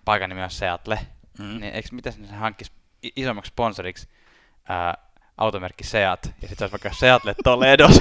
[0.05, 0.99] paikan nimi on Seattle.
[1.39, 1.61] Mm.
[1.61, 2.73] Niin eikö, miten se hankkisi
[3.17, 4.09] isommaksi sponsoriksi
[4.69, 4.95] ää,
[5.39, 8.01] automerkki Seat, ja sitten olisi vaikka Seattle Toledos,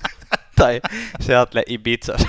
[0.58, 0.80] tai
[1.20, 2.26] Seattle Ibizas.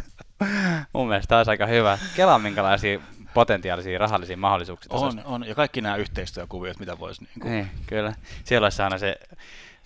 [0.92, 1.98] Mun mielestä tämä olisi aika hyvä.
[2.16, 3.00] Kelaa minkälaisia
[3.34, 8.14] potentiaalisia rahallisia mahdollisuuksia On, on, ja kaikki nämä yhteistyökuviot, mitä voisi niinku, niin, kyllä.
[8.44, 9.16] Siellä olisi aina se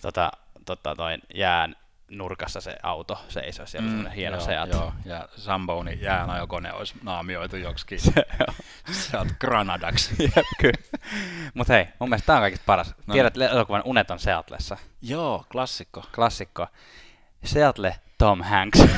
[0.01, 0.31] tota,
[0.65, 1.75] tota, toi jään
[2.09, 4.69] nurkassa se auto seisoo, siellä mm, hieno joo, Seat.
[4.69, 8.55] Joo, ja Sambonin jäänajokone olisi naamioitu joksikin Joo.
[8.91, 10.15] Seat Granadaksi.
[10.35, 10.99] Jep, kyllä.
[11.53, 12.95] Mut hei, mun mielestä tää on kaikista paras.
[13.07, 13.13] No.
[13.13, 14.77] Tiedät elokuvan Unet on Seatlessa.
[15.01, 16.03] joo, klassikko.
[16.15, 16.67] Klassikko.
[17.43, 18.79] Seattle Tom Hanks.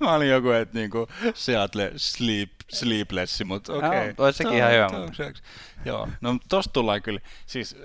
[0.00, 3.88] Mä olin joku, että niinku Seattle Sleep, sleeplessi, mutta okei.
[3.88, 4.14] Okay.
[4.18, 4.88] olisi sekin ihan hyvä.
[5.84, 7.76] Joo, no tosta tullaan kyllä, siis,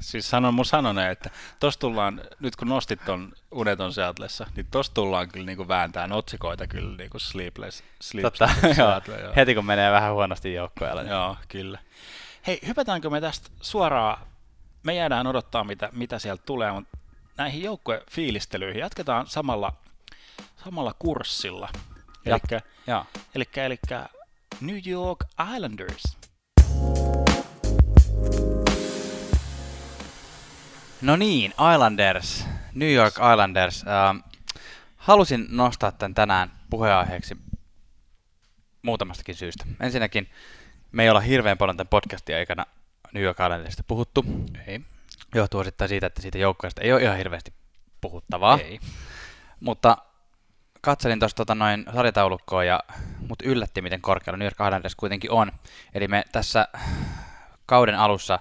[0.00, 1.30] siis sanon mun sanoneen, että
[1.60, 6.66] tosta tullaan, nyt kun nostit ton Uneton Seatlessa, niin tosta tullaan kyllä niinku vääntään otsikoita
[6.66, 9.18] kyllä niinku sleepless, sleepless Totta, joo.
[9.22, 9.32] joo.
[9.36, 11.02] Heti kun menee vähän huonosti joukkoilla.
[11.02, 11.10] Niin.
[11.10, 11.78] Joo, kyllä.
[12.46, 14.26] Hei, hypätäänkö me tästä suoraan,
[14.82, 16.98] me jäädään odottaa mitä, mitä sieltä tulee, mutta
[17.36, 19.72] näihin joukkuefiilistelyihin jatketaan samalla,
[20.64, 21.68] samalla kurssilla.
[22.26, 23.04] Elikkä, ja.
[23.34, 24.08] elikkä, elikkä
[24.60, 26.16] New York Islanders.
[31.02, 33.82] No niin, Islanders, New York Islanders.
[33.82, 34.30] Uh,
[34.96, 37.36] halusin nostaa tämän tänään puheenaiheeksi
[38.82, 39.64] muutamastakin syystä.
[39.80, 40.30] Ensinnäkin
[40.92, 42.66] me ei olla hirveän paljon tämän podcastin aikana
[43.12, 44.24] New York Islandersista puhuttu.
[44.66, 44.80] Ei.
[45.34, 47.52] Johtuu osittain siitä, että siitä joukkueesta ei ole ihan hirveästi
[48.00, 48.58] puhuttavaa.
[48.58, 48.80] Ei.
[49.60, 49.98] Mutta
[50.84, 52.80] katselin tuosta tota noin sarjataulukkoa ja
[53.28, 55.52] mut yllätti, miten korkealla New York Islanders kuitenkin on.
[55.94, 56.68] Eli me tässä
[57.66, 58.38] kauden alussa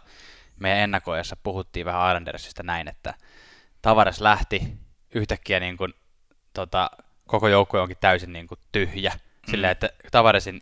[0.59, 3.13] meidän ennakoijassa puhuttiin vähän Islandersista näin, että
[3.81, 4.77] Tavares lähti
[5.15, 5.93] yhtäkkiä niin kuin,
[6.53, 6.91] tota,
[7.27, 9.11] koko joukkue onkin täysin niin kuin tyhjä.
[9.11, 9.51] Mm.
[9.51, 10.61] Silleen, että Tavaresin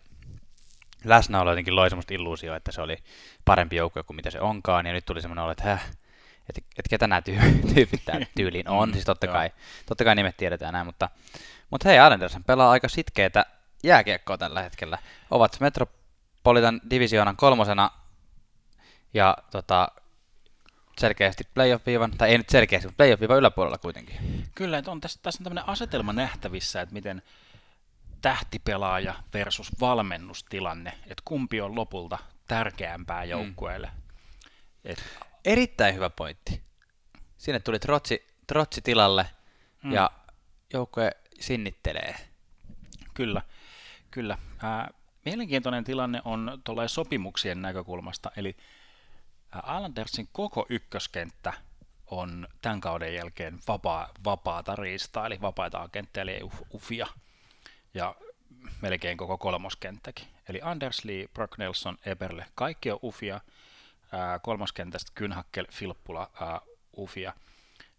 [1.03, 2.97] läsnäolo jotenkin loi semmoista illuusioa, että se oli
[3.45, 5.85] parempi joukkue kuin mitä se onkaan, ja nyt tuli semmoinen olo, että häh,
[6.49, 8.01] että, että ketä nämä tyy- tyypit
[8.35, 9.49] tyyliin on, mm, siis totta kai,
[9.85, 11.09] totta kai nimet tiedetään näin, mutta,
[11.71, 13.45] mutta hei, Islanders pelaa aika sitkeitä
[13.83, 14.97] jääkiekkoa tällä hetkellä.
[15.31, 17.89] Ovat Metropolitan divisioonan kolmosena
[19.13, 19.87] ja tota,
[20.99, 24.45] selkeästi playoff-viivan, tai ei nyt selkeästi, mutta playoff-viivan yläpuolella kuitenkin.
[24.55, 27.21] Kyllä, että on tässä, tässä on tämmöinen asetelma nähtävissä, että miten
[28.21, 33.87] tähtipelaaja versus valmennustilanne, että kumpi on lopulta tärkeämpää joukkueelle.
[33.87, 34.01] Mm.
[34.83, 35.03] Et...
[35.45, 36.61] Erittäin hyvä pointti.
[37.37, 39.25] Sinne tuli trotsi, trotsi tilalle
[39.83, 39.91] mm.
[39.91, 40.11] ja
[40.73, 42.15] joukkue sinnittelee.
[43.13, 43.41] Kyllä,
[44.11, 44.37] kyllä.
[44.63, 44.89] Äh,
[45.25, 48.55] mielenkiintoinen tilanne on tuolla sopimuksien näkökulmasta, eli
[49.57, 51.53] Islandersin koko ykköskenttä
[52.07, 56.39] on tämän kauden jälkeen vapaa, vapaata riistaa, eli vapaita agentteja, eli
[56.73, 57.07] ufia,
[57.93, 58.15] ja
[58.81, 60.27] melkein koko kolmoskenttäkin.
[60.49, 63.41] Eli Anders Lee, Brock Nelson, Eberle, kaikki on ufia,
[64.41, 66.61] kolmoskentästä Kynhakkel, Filppula, ää,
[66.97, 67.33] ufia,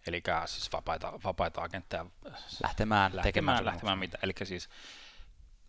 [0.07, 4.69] eli siis vapaita, vapaita agentteja lähtemään, lähtemään tekemään lähtemään mitä, eli siis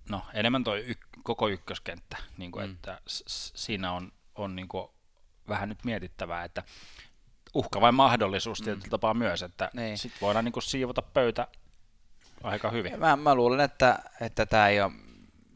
[0.10, 2.74] no, enemmän toi y- koko ykköskenttä, niin kuin, mm.
[2.74, 4.88] että s- siinä on, on niin kuin
[5.48, 6.64] vähän nyt mietittävää, että
[7.54, 8.66] uhka vai mahdollisuus mm.
[8.66, 9.98] tietyllä tapaa myös, että niin.
[9.98, 11.48] sitten voidaan niin kuin siivota pöytä
[12.44, 13.00] aika hyvin.
[13.00, 14.92] Mä, mä luulen, että, että tämä ei ole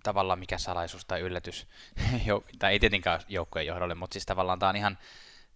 [0.04, 1.68] tavallaan mikä salaisuus tai yllätys,
[2.60, 4.98] tai ei tietenkään joukkojen johdolle, mutta siis tavallaan tämä on ihan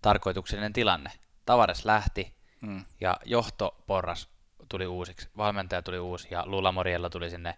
[0.02, 1.12] tarkoituksellinen tilanne.
[1.46, 2.86] Tavares lähti mm.
[3.02, 4.30] ja johtoporras
[4.70, 7.58] tuli uusiksi, valmentaja tuli uusi ja Lula Moriella tuli sinne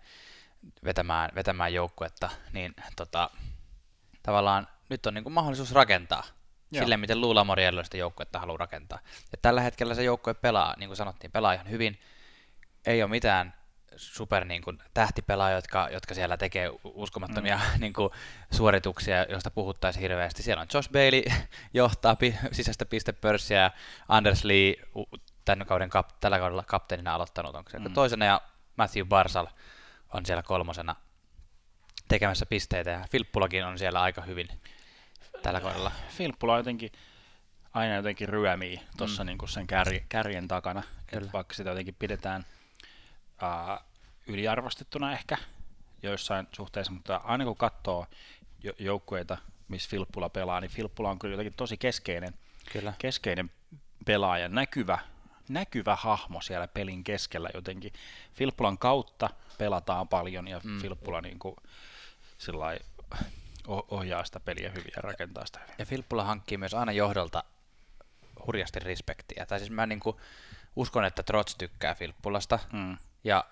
[0.86, 3.30] vetämään, vetämään joukkuetta, niin tota,
[4.24, 6.24] tavallaan nyt on niin kuin mahdollisuus rakentaa
[6.72, 6.84] Joo.
[6.84, 9.00] sille, miten Lula Moriello sitä joukkuetta haluaa rakentaa.
[9.32, 12.00] Ja tällä hetkellä se joukkue pelaa, niin kuin sanottiin, pelaa ihan hyvin.
[12.86, 13.54] Ei ole mitään
[13.96, 17.80] super niin kuin, tähtipelaajia, jotka, jotka siellä tekee uskomattomia mm.
[17.82, 18.10] niin kuin,
[18.52, 20.44] suorituksia, joista puhuttaisiin hirveästi.
[20.44, 21.24] Siellä on Josh Bailey,
[21.74, 23.72] johtaa pi- sisäistä pistepörssiä,
[24.08, 24.76] Anders Lee
[25.46, 27.94] tämän kauden kap- tällä kaudella kapteenina aloittanut, onko se mm.
[27.94, 28.42] toisena, ja
[28.78, 29.48] Matthew Barsal
[30.14, 30.96] on siellä kolmosena
[32.08, 34.48] tekemässä pisteitä, ja Filppulakin on siellä aika hyvin
[35.42, 35.92] tällä kaudella.
[36.10, 36.92] Filppula jotenkin
[37.74, 39.28] aina jotenkin ryömii tuossa mm.
[39.28, 42.46] niin sen kär, kärjen takana, että vaikka sitä jotenkin pidetään
[43.44, 43.84] uh,
[44.28, 45.38] yliarvostettuna ehkä
[46.04, 48.06] joissain suhteissa, mutta aina kun katsoo
[48.80, 52.34] joukkueita, missä Filppula pelaa, niin Filppula on kyllä jotenkin tosi keskeinen,
[52.72, 52.94] kyllä.
[52.98, 53.52] keskeinen
[54.06, 55.00] pelaaja, näkyvä,
[55.50, 57.94] näkyvä hahmo siellä pelin keskellä jotenkin.
[58.34, 60.82] Filppulan kautta pelataan paljon ja mm.
[60.82, 61.56] Filppula niin kuin,
[63.68, 65.76] ohjaa sitä peliä hyvin ja rakentaa sitä hyvin.
[65.80, 67.44] Ja Filppula hankkii myös aina johdolta
[68.46, 69.46] hurjasti respektiä.
[69.46, 70.18] Tai siis mä niin kuin
[70.76, 72.98] uskon, että Trots tykkää Filppulasta mm.
[73.24, 73.46] Ja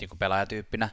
[0.00, 0.88] niin kuin pelaajatyyppinä,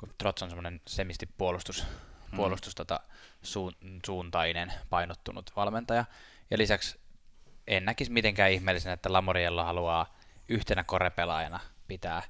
[0.00, 1.84] kun Trots on semmoinen semisti puolustus,
[2.32, 2.36] mm.
[2.36, 3.00] puolustus tota,
[3.42, 3.72] suun,
[4.06, 6.04] suuntainen, painottunut valmentaja.
[6.50, 7.00] Ja lisäksi
[7.66, 10.14] en näkisi mitenkään ihmeellisenä, että Lamoriello haluaa
[10.48, 12.22] yhtenä korepelaajana pitää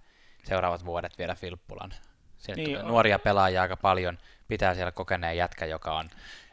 [0.44, 1.94] seuraavat vuodet vielä Filppulan.
[2.38, 4.18] Siinä niin, nuoria pelaajia aika paljon,
[4.48, 6.10] pitää siellä kokeneen jätkä, joka on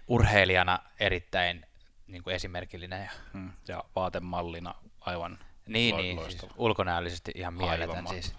[0.07, 1.65] urheilijana erittäin
[2.07, 3.03] niin kuin esimerkillinen.
[3.03, 5.39] Ja, hmm, ja vaatemallina aivan
[5.73, 8.07] niin, lo- niin siis ulkonäöllisesti ihan mieletön.
[8.07, 8.33] Siis.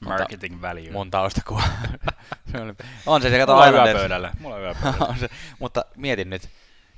[0.00, 0.90] Marketing value.
[0.90, 1.62] Mun taustakuva.
[3.06, 3.78] on se, se kato aina.
[3.78, 4.32] Mulla pöydällä.
[4.40, 5.16] Mulla on pöydällä.
[5.20, 6.48] se, mutta mietin nyt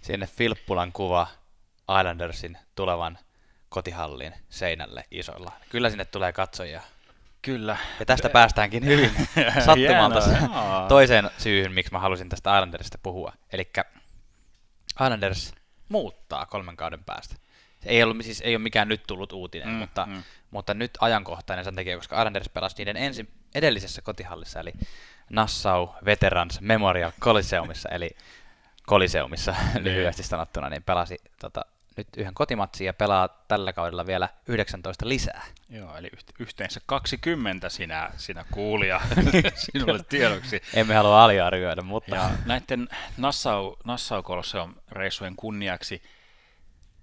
[0.01, 1.26] sinne Filppulan kuva
[2.01, 3.18] Islandersin tulevan
[3.68, 5.53] kotihallin seinälle isolla.
[5.68, 6.83] Kyllä sinne tulee katsojia.
[7.43, 7.76] Kyllä.
[8.01, 9.11] Ja tästä päästäänkin hyvin
[9.66, 10.87] sattumalta Hienoa.
[10.89, 13.33] toiseen syyhyn, miksi mä halusin tästä Islandersista puhua.
[13.53, 13.70] Eli
[15.05, 15.55] Islanders
[15.89, 17.35] muuttaa kolmen kauden päästä.
[17.81, 20.22] Se ei, ollut, siis ei ole mikään nyt tullut uutinen, Mm, mutta, mm.
[20.51, 24.72] mutta nyt ajankohtainen sen takia, koska Islanders pelasi niiden ensi, edellisessä kotihallissa, eli
[25.31, 28.11] Nassau Veterans Memorial Coliseumissa, eli
[28.89, 31.64] Coliseumissa lyhyesti sanottuna, niin pelasi tota,
[31.97, 35.45] nyt yhden kotimatsin ja pelaa tällä kaudella vielä 19 lisää.
[35.68, 39.01] Joo, eli yht- yhteensä 20 sinä, sinä kuulija
[39.72, 40.62] sinulle tiedoksi.
[40.74, 46.03] Emme halua aliarvioida, mutta Ja näiden Nassau, Nassau Colosseum reissujen kunniaksi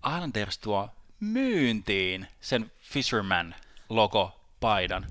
[0.05, 0.89] Islanders tuo
[1.19, 3.55] myyntiin sen Fisherman
[3.89, 5.07] logo paidan.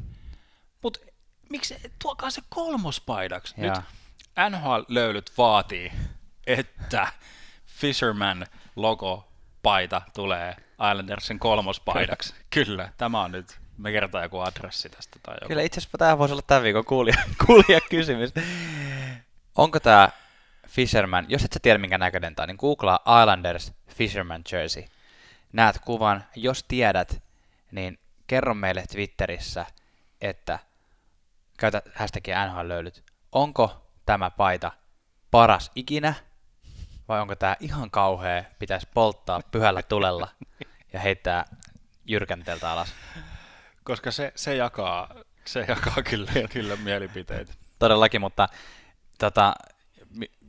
[0.82, 1.00] Mutta
[1.48, 3.54] miksi tuokaa se kolmospaidaksi?
[3.56, 4.50] Nyt Jaa.
[4.50, 5.92] NHL-löylyt vaatii,
[6.46, 7.08] että
[7.66, 9.28] Fisherman logo
[9.62, 10.56] paita tulee
[10.90, 12.34] Islandersin kolmospaidaksi.
[12.50, 15.48] Kyllä, tämä on nyt, me kertaa joku adressi tästä tai joku.
[15.48, 17.16] Kyllä itse asiassa tämä voisi olla tämän viikon kuulija,
[17.46, 18.32] kuulija kysymys.
[19.56, 20.08] Onko tämä
[20.76, 24.84] Fisherman, jos et sä tiedä minkä näköinen tämä niin googlaa Islanders Fisherman Jersey.
[25.52, 27.22] Näet kuvan, jos tiedät,
[27.70, 29.66] niin kerro meille Twitterissä,
[30.20, 30.58] että
[31.58, 33.02] käytä hashtagia NHL-löylyt.
[33.32, 34.72] Onko tämä paita
[35.30, 36.14] paras ikinä
[37.08, 40.28] vai onko tämä ihan kauhea, pitäisi polttaa pyhällä tulella
[40.92, 41.44] ja heittää
[42.06, 42.94] jyrkänteeltä alas?
[43.84, 45.14] Koska se, se jakaa,
[45.44, 47.52] se jakaa kyllä, kyllä mielipiteitä.
[47.78, 48.48] Todellakin, mutta
[49.18, 49.54] tota,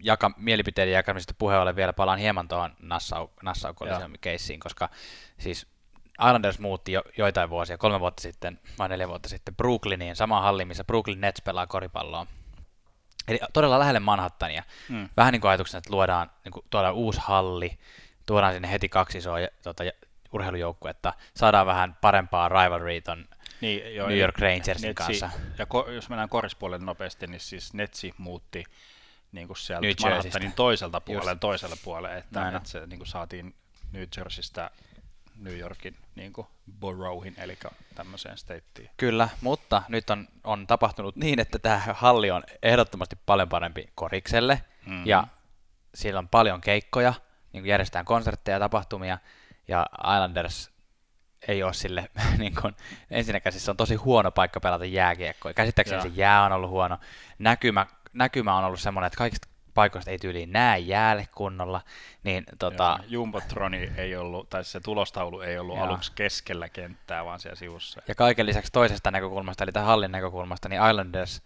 [0.03, 3.73] jaka, mielipiteiden jakamisesta puheen ollen vielä palaan hieman tuohon Nassau, Nassau
[4.21, 4.89] keissiin, koska
[5.37, 5.67] siis
[6.19, 10.65] Islanders muutti jo, joitain vuosia, kolme vuotta sitten vai neljä vuotta sitten Brooklyniin, sama halli,
[10.65, 12.27] missä Brooklyn Nets pelaa koripalloa.
[13.27, 14.63] Eli todella lähelle Manhattania.
[14.89, 15.09] Mm.
[15.17, 17.77] Vähän niin kuin ajatuksena, että luodaan, niin kuin, tuodaan uusi halli,
[18.25, 19.91] tuodaan sinne heti kaksi isoa tota, ja-
[20.33, 23.25] urheilujoukkuetta, saadaan vähän parempaa rivalry ton
[23.61, 25.29] Niin, joo, New York Rangersin Netsi, kanssa.
[25.57, 28.63] Ja ko, jos mennään korispuolelle nopeasti, niin siis Netsi muutti
[29.31, 29.87] niin kuin sieltä.
[30.03, 31.39] Manhattanin toiselta puolelle, Just.
[31.39, 33.55] toiselle puolelle, että, Näin että se niin kuin saatiin
[33.91, 34.71] New Jerseystä
[35.35, 36.47] New Yorkin niin kuin
[36.79, 37.57] boroughhin, eli
[37.95, 38.89] tämmöiseen stateen.
[38.97, 44.61] Kyllä, mutta nyt on, on tapahtunut niin, että tämä halli on ehdottomasti paljon parempi korikselle,
[44.81, 44.91] Mhm.
[44.91, 45.07] mm-hmm.
[45.07, 45.27] ja
[45.95, 47.13] siellä on paljon keikkoja,
[47.53, 49.17] niin kuin järjestetään konsertteja ja tapahtumia,
[49.67, 50.71] ja Islanders
[51.47, 52.75] ei ole sille, niin kuin,
[53.11, 55.53] ensinnäkään siis se on tosi huono paikka pelata jääkiekkoa.
[55.53, 56.03] Käsittääkseni Joo.
[56.03, 56.97] se jää on ollut huono.
[57.39, 57.85] Näkymä,
[58.17, 61.81] näkymä on ollut semmoinen, että kaikista paikoista ei tyyliin näe jäälle kunnolla,
[62.23, 62.99] niin tota, Tota...
[63.07, 65.85] Jumbotroni ei ollut, tai se tulostaulu ei ollut Joo.
[65.85, 68.01] aluksi keskellä kenttää, vaan siellä sivussa.
[68.07, 71.41] Ja kaiken lisäksi toisesta näkökulmasta, eli tämän hallin näkökulmasta, niin Islanders,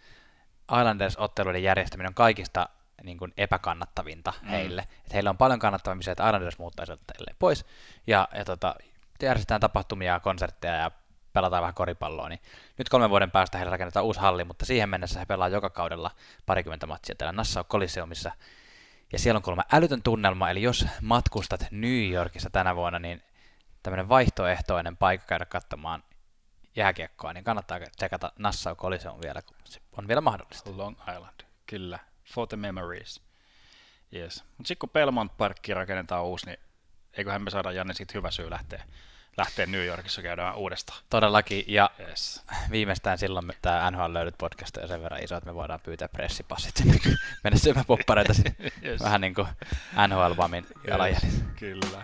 [0.79, 2.69] Islanders-otteluiden järjestäminen on kaikista
[3.03, 4.47] niin kuin epäkannattavinta Mm.
[4.47, 4.87] heille.
[5.05, 7.65] Et heillä on paljon kannattavampi se, että Islanders muuttaisi otteille pois,
[8.07, 8.75] ja, ja tota,
[9.23, 10.91] järjestetään tapahtumia, konsertteja ja
[11.33, 12.39] pelataan vähän koripalloa, niin
[12.77, 16.11] nyt kolmen vuoden päästä heillä rakennetaan uusi halli, mutta siihen mennessä he pelaa joka kaudella
[16.45, 18.31] parikymmentä matsia täällä Nassau Coliseumissa,
[19.11, 23.23] ja siellä on kuulemma älytön tunnelma, eli jos matkustat New Yorkissa tänä vuonna, niin
[23.83, 26.03] tämmöinen vaihtoehtoinen paikka käydä katsomaan
[26.75, 30.77] jääkiekkoa, niin kannattaa tsekata Nassau Coliseum vielä, kun se on vielä mahdollista.
[30.77, 31.99] Long Island, kyllä.
[32.33, 33.21] For the memories.
[34.15, 34.43] Yes.
[34.57, 36.59] Mutta sitten kun Belmont Parkki rakennetaan uusi, niin
[37.13, 38.83] eiköhän me saada Janne siitä hyvä syy lähteä,
[39.37, 40.99] lähteä New Yorkissa käydään uudestaan.
[41.09, 42.43] Todellakin, ja yes.
[42.71, 46.77] viimeistään silloin tämä NHL löydyt podcast on sen verran iso, että me voidaan pyytää pressipassit
[46.77, 46.97] sinne,
[47.43, 48.55] mennä syömään poppareita sinne.
[48.85, 49.01] yes.
[49.01, 49.47] Vähän niin kuin
[50.07, 50.65] NHL-vamin.
[50.87, 52.03] Yes, kyllä.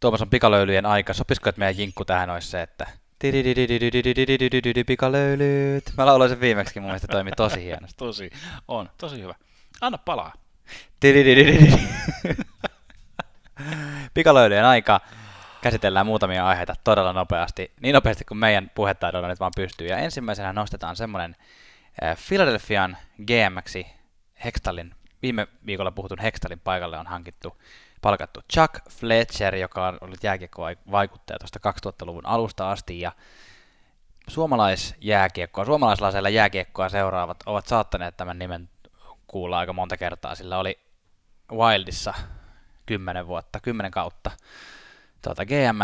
[0.00, 1.14] Tuomas on pikalöylyjen aika.
[1.14, 2.86] Sopisiko, että meidän jinkku tähän olisi se, että
[4.86, 5.84] pikalöylyt.
[5.96, 7.98] Mä lauloin sen viimeksi, mun mielestä toimi tosi hienosti.
[7.98, 8.30] tosi,
[8.68, 9.34] on, tosi hyvä.
[9.80, 10.32] Anna palaa.
[14.14, 15.00] Pikalöylyjen aika.
[15.62, 17.72] Käsitellään muutamia aiheita todella nopeasti.
[17.80, 19.86] Niin nopeasti kuin meidän puhetaidolla nyt vaan pystyy.
[19.86, 21.36] Ja ensimmäisenä nostetaan semmoinen
[22.02, 22.96] äh, Philadelphian
[23.26, 23.74] GMX
[24.44, 27.56] Hextalin, viime viikolla puhutun Hextalin paikalle on hankittu
[28.02, 33.12] palkattu Chuck Fletcher, joka on ollut jääkiekko-vaikuttaja tuosta 2000-luvun alusta asti, ja
[34.28, 38.68] suomalaisjääkiekkoa, suomalaislaisella jääkiekkoa seuraavat ovat saattaneet tämän nimen
[39.26, 40.78] kuulla aika monta kertaa, sillä oli
[41.52, 42.14] Wildissa
[42.90, 44.30] 10 vuotta, 10 kautta
[45.22, 45.78] tuota GM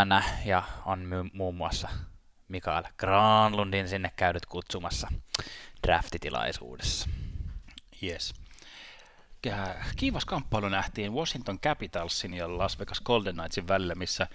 [0.45, 1.89] ja on my- muun muassa
[2.47, 5.07] Mikael Granlundin sinne käynyt kutsumassa
[5.87, 7.09] draftitilaisuudessa.
[8.03, 8.33] Yes.
[9.95, 14.27] Kiivas kamppailu nähtiin Washington Capitalsin ja Las Vegas Golden Knightsin välillä, missä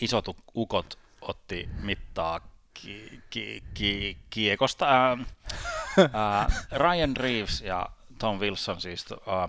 [0.00, 2.40] isot ukot otti mittaa
[2.74, 4.86] ki- ki- ki- kiekosta.
[4.88, 5.16] Ää,
[6.12, 7.88] ää, Ryan Reeves ja
[8.18, 9.48] Tom Wilson siis ää,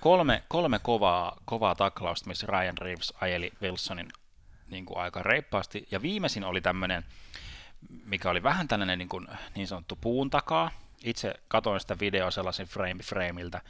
[0.00, 4.08] kolme, kolme kovaa, kovaa taklausta, missä Ryan Reeves ajeli Wilsonin
[4.70, 5.88] niin kuin aika reippaasti.
[5.90, 7.04] Ja viimeisin oli tämmöinen,
[8.04, 10.70] mikä oli vähän tällainen niin, kuin, niin sanottu puun takaa.
[11.04, 13.60] Itse katoin sitä videoa sellaisen frame frameiltä.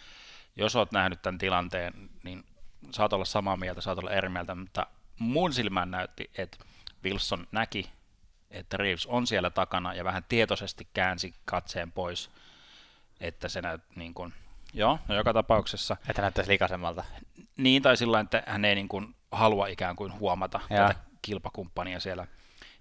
[0.56, 2.44] Jos oot nähnyt tämän tilanteen, niin
[2.90, 4.86] saat olla samaa mieltä, saat olla eri mieltä, mutta
[5.18, 6.58] mun silmään näytti, että
[7.04, 7.90] Wilson näki,
[8.50, 12.30] että Reeves on siellä takana ja vähän tietoisesti käänsi katseen pois,
[13.20, 14.34] että se näyt niin kuin,
[14.74, 15.96] joo, no joka tapauksessa.
[16.08, 17.04] Että näyttäisi likaisemmalta.
[17.56, 20.76] Niin, tai sillä että hän ei niin kuin halua ikään kuin huomata ja.
[20.76, 22.26] tätä kilpakumppania siellä.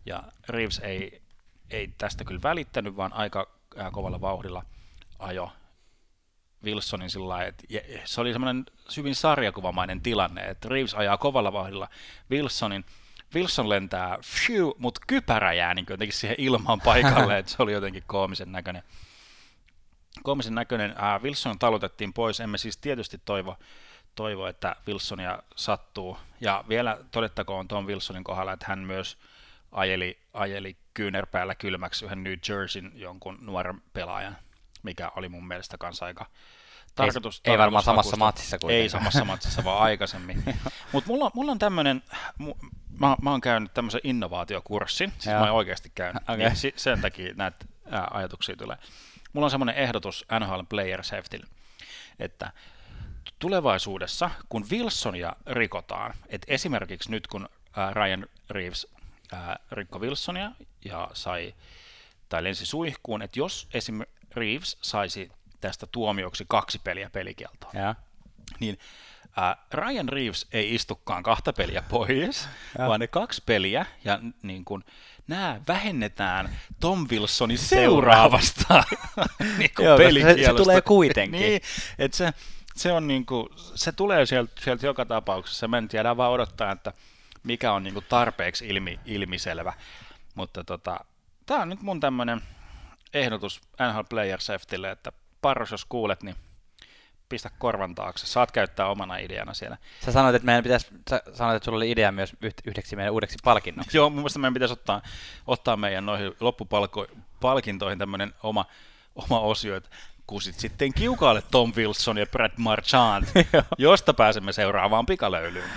[0.05, 1.21] Ja Reeves ei,
[1.69, 3.47] ei tästä kyllä välittänyt, vaan aika
[3.91, 4.63] kovalla vauhdilla
[5.19, 5.51] ajo
[6.63, 7.63] Wilsonin sillä että
[8.05, 8.65] se oli semmoinen
[8.97, 11.89] hyvin sarjakuvamainen tilanne, että Reeves ajaa kovalla vauhdilla
[12.31, 12.85] Wilsonin,
[13.35, 14.17] Wilson lentää,
[14.77, 18.83] mutta kypärä jää niin jotenkin siihen ilmaan paikalle, että se oli jotenkin koomisen näköinen.
[20.23, 20.91] Koomisen näköinen.
[20.91, 23.57] Äh, Wilson talutettiin pois, emme siis tietysti toivo,
[24.15, 26.17] toivo, että Wilsonia sattuu.
[26.41, 29.17] Ja vielä todettakoon Tom Wilsonin kohdalla, että hän myös
[29.71, 34.37] ajeli, ajeli kyynärpäällä kylmäksi yhden New Jerseyn jonkun nuoren pelaajan,
[34.83, 36.25] mikä oli mun mielestä kanssa aika
[36.95, 37.41] tarkoitus.
[37.45, 40.43] Ei, ei varmaan samassa matsissa kuin Ei samassa matsissa, vaan aikaisemmin.
[40.91, 42.03] Mutta mulla, mulla on tämmöinen,
[42.99, 45.39] mä, mä oon käynyt tämmöisen innovaatiokurssin, siis Joo.
[45.39, 46.37] mä oon oikeasti käynyt, okay.
[46.37, 47.65] niin sen takia näitä
[48.11, 48.77] ajatuksia tulee.
[49.33, 51.39] Mulla on semmoinen ehdotus NHL Player Safety,
[52.19, 52.51] että
[53.39, 57.49] tulevaisuudessa, kun Wilsonia rikotaan, että esimerkiksi nyt kun
[57.93, 58.87] Ryan Reeves
[59.71, 60.51] rikko Wilsonia
[60.85, 61.53] ja sai
[62.29, 64.01] tai lensi suihkuun, että jos esim.
[64.35, 67.95] Reeves saisi tästä tuomioksi kaksi peliä pelikieltoa, ja.
[68.59, 68.79] niin
[69.35, 72.87] ää, Ryan Reeves ei istukaan kahta peliä pois, ja.
[72.87, 74.83] vaan ne kaksi peliä, ja niin kun,
[75.29, 76.49] nämä vähennetään
[76.79, 78.83] Tom Wilsonin seuraavasta
[79.57, 81.41] niin Joo, se, se tulee kuitenkin.
[81.41, 81.61] niin,
[81.99, 82.33] että se,
[82.75, 85.67] se, on niin kuin, se tulee sieltä, sieltä joka tapauksessa.
[85.67, 86.93] Me en tiedä vaan odottaa, että
[87.43, 89.73] mikä on niin kuin tarpeeksi ilmi, ilmiselvä.
[90.35, 91.05] Mutta tota,
[91.45, 92.41] tämä on nyt mun tämmöinen
[93.13, 95.11] ehdotus NHL Player Safetylle, että
[95.41, 96.35] Parros, jos kuulet, niin
[97.29, 98.27] pistä korvan taakse.
[98.27, 99.77] Saat käyttää omana ideana siellä.
[100.05, 102.33] Sä sanoit, että meidän pitäisi, sä sanoit, että sulla oli idea myös
[102.65, 103.97] yhdeksi meidän uudeksi palkinnoksi.
[103.97, 105.01] Joo, mun mielestä meidän pitäisi ottaa,
[105.47, 108.65] ottaa meidän noihin loppupalkintoihin tämmöinen oma,
[109.15, 109.89] oma osio, että
[110.27, 113.25] kusit sitten kiukaalle Tom Wilson ja Brad Marchand,
[113.77, 115.69] josta pääsemme seuraavaan pikalöylyyn.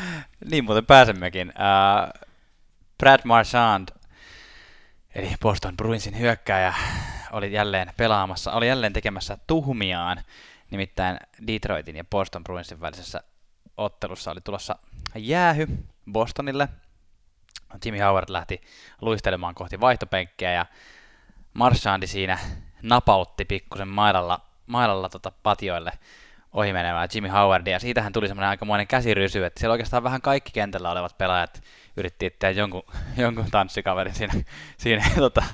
[0.51, 1.49] Niin muuten pääsemmekin.
[1.49, 2.29] Uh,
[2.99, 3.89] Brad Marchand,
[5.15, 6.75] eli Boston Bruinsin hyökkääjä,
[7.33, 10.23] oli jälleen pelaamassa, oli jälleen tekemässä tuhmiaan,
[10.73, 11.17] nimittäin
[11.47, 13.23] Detroitin ja Boston Bruinsin välisessä
[13.77, 14.79] ottelussa oli tulossa
[15.15, 15.67] jäähy
[16.13, 16.69] Bostonille.
[17.85, 18.61] Jimmy Howard lähti
[19.01, 20.67] luistelemaan kohti vaihtopenkkiä ja
[21.55, 22.39] Marchandi siinä
[22.83, 25.93] napautti pikkusen mailalla, mailalla tota patioille
[26.53, 27.79] ohi menevää Jimmy Howardia.
[27.79, 31.63] Siitähän tuli semmoinen aikamoinen käsirysy, että siellä oikeastaan vähän kaikki kentällä olevat pelaajat
[31.97, 32.83] yritti tehdä jonkun,
[33.17, 34.35] jonkun tanssikaverin siinä.
[34.77, 35.45] siinä tota,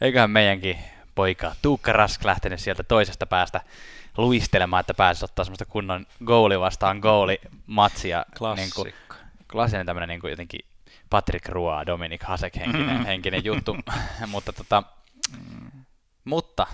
[0.00, 0.78] eiköhän meidänkin
[1.14, 3.60] poika Tuukka Rask lähtenyt sieltä toisesta päästä
[4.16, 8.24] luistelemaan, että pääsisi ottaa semmoista kunnon goali vastaan goali matsia.
[8.38, 8.84] Klassikko.
[8.84, 9.18] Niin kuin,
[9.52, 10.60] klassinen tämmöinen niin kuin jotenkin
[11.10, 13.04] Patrick Rua, Dominic Hasek henkinen, mm.
[13.04, 13.76] henkinen juttu.
[14.26, 14.82] mutta tota,
[16.24, 16.66] mutta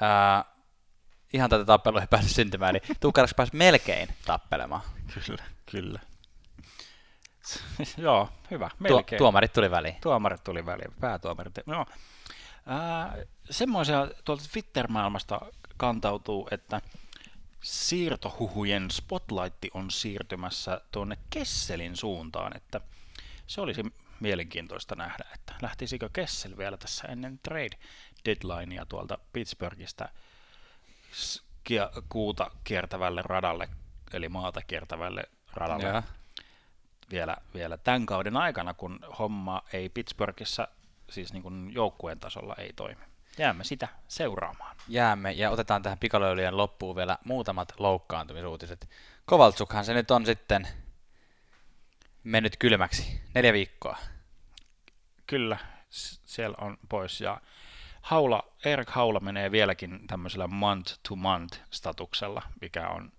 [0.00, 0.44] ää,
[1.32, 4.82] ihan tätä tappelua ei päässyt syntymään, niin Tuukka Rask pääsi melkein tappelemaan.
[5.26, 6.00] Kyllä, kyllä.
[7.96, 8.70] Joo, hyvä.
[8.78, 9.18] Melkein.
[9.18, 9.96] Tuo, tuomarit tuli väliin.
[10.00, 11.54] Tuomarit tuli väliin, päätuomarit.
[11.66, 11.86] No,
[13.50, 15.40] semmoisia tuolta Twitter-maailmasta
[15.76, 16.80] kantautuu, että
[17.62, 22.80] siirtohuhujen spotlight on siirtymässä tuonne Kesselin suuntaan, että
[23.46, 23.82] se olisi
[24.20, 27.78] mielenkiintoista nähdä, että lähtisikö Kessel vielä tässä ennen trade
[28.24, 30.08] deadlinea tuolta Pittsburghista
[32.08, 33.68] kuuta kiertävälle radalle,
[34.12, 35.86] eli maata kiertävälle radalle.
[35.86, 36.02] Ja.
[37.10, 40.68] Vielä, vielä tämän kauden aikana, kun homma ei Pittsburghissa
[41.10, 43.02] siis niin kuin joukkueen tasolla ei toimi.
[43.38, 44.76] Jäämme sitä seuraamaan.
[44.88, 48.90] Jäämme ja otetaan tähän pikalöilyjen loppuun vielä muutamat loukkaantumisuutiset.
[49.24, 50.68] Kovaltsukhan se nyt on sitten
[52.24, 53.20] mennyt kylmäksi.
[53.34, 53.98] Neljä viikkoa.
[55.26, 55.58] Kyllä,
[56.24, 57.20] siellä on pois.
[57.20, 57.40] Ja
[58.02, 63.12] Haula, Erik Haula menee vieläkin tämmöisellä month-to-month statuksella, mikä on,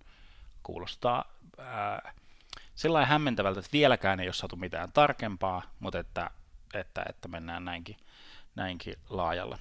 [0.63, 1.25] kuulostaa
[1.57, 2.13] ää,
[2.75, 6.29] sellainen hämmentävältä, että vieläkään ei ole saatu mitään tarkempaa, mutta että
[6.73, 7.97] että, että mennään näinkin,
[8.55, 9.57] näinkin laajalla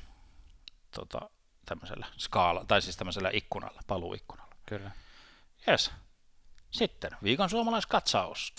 [0.95, 1.31] tota,
[1.67, 4.55] tämmöisellä skaala, tai siis tämmöisellä ikkunalla, paluikkunalla.
[4.67, 4.91] Kyllä.
[5.69, 5.91] Yes.
[6.71, 8.55] Sitten viikon suomalaiskatsaus.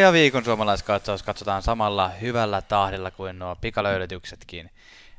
[0.00, 4.70] Ja viikon suomalaiskatsaus katsotaan samalla hyvällä tahdilla kuin nuo pikalöylytyksetkin.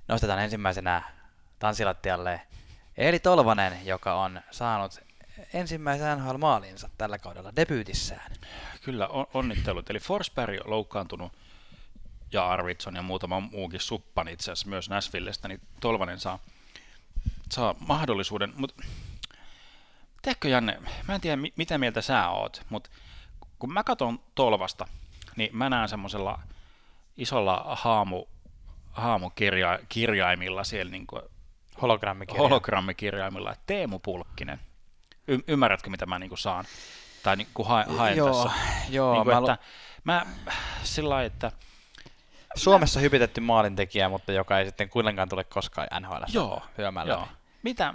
[0.07, 1.01] Nostetaan ensimmäisenä
[1.59, 2.41] tanssilattialle
[2.97, 4.99] Eeli Tolvanen, joka on saanut
[5.53, 8.31] ensimmäisen NHL-maalinsa tällä kaudella debyytissään.
[8.81, 9.89] Kyllä, on, onnittelut.
[9.89, 11.31] Eli Forsberg on loukkaantunut
[12.31, 16.39] ja Arvidsson ja muutama muukin suppan itse asiassa myös Näsvillestä, niin Tolvanen saa,
[17.51, 18.53] saa mahdollisuuden.
[18.55, 18.83] Mutta
[20.21, 22.89] tiedätkö Janne, mä en tiedä mitä mieltä sä oot, mutta
[23.59, 24.87] kun mä katson Tolvasta,
[25.35, 26.39] niin mä näen semmoisella
[27.17, 28.25] isolla haamu,
[28.91, 31.21] haamukirjaimilla siellä niin kuin
[31.81, 32.49] Hologrammikirjaimilla.
[32.49, 34.59] hologrammikirjaimilla, että Teemu Pulkkinen.
[35.27, 36.65] Y- ymmärrätkö, mitä mä niinku saan?
[37.23, 38.59] Tai niinku ha- haen Joo, tässä?
[38.89, 39.57] joo, niinku, mä että,
[40.03, 40.25] mä
[40.83, 41.51] sillä lailla, että
[42.55, 47.27] Suomessa hypitetty maalintekijä, mutta joka ei sitten kuitenkaan tule koskaan NHL joo, hyömään joo.
[47.63, 47.93] Mitä,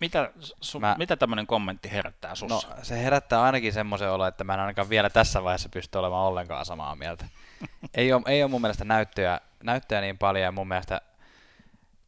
[0.00, 2.68] mitä, su, Mä- mitä tämmöinen kommentti herättää No sussa?
[2.82, 6.66] se herättää ainakin semmoisen olo, että mä en ainakaan vielä tässä vaiheessa pysty olemaan ollenkaan
[6.66, 7.24] samaa mieltä.
[7.94, 11.00] ei, ole, ei ole mun mielestä näyttöjä, näyttöjä niin paljon ja mun mielestä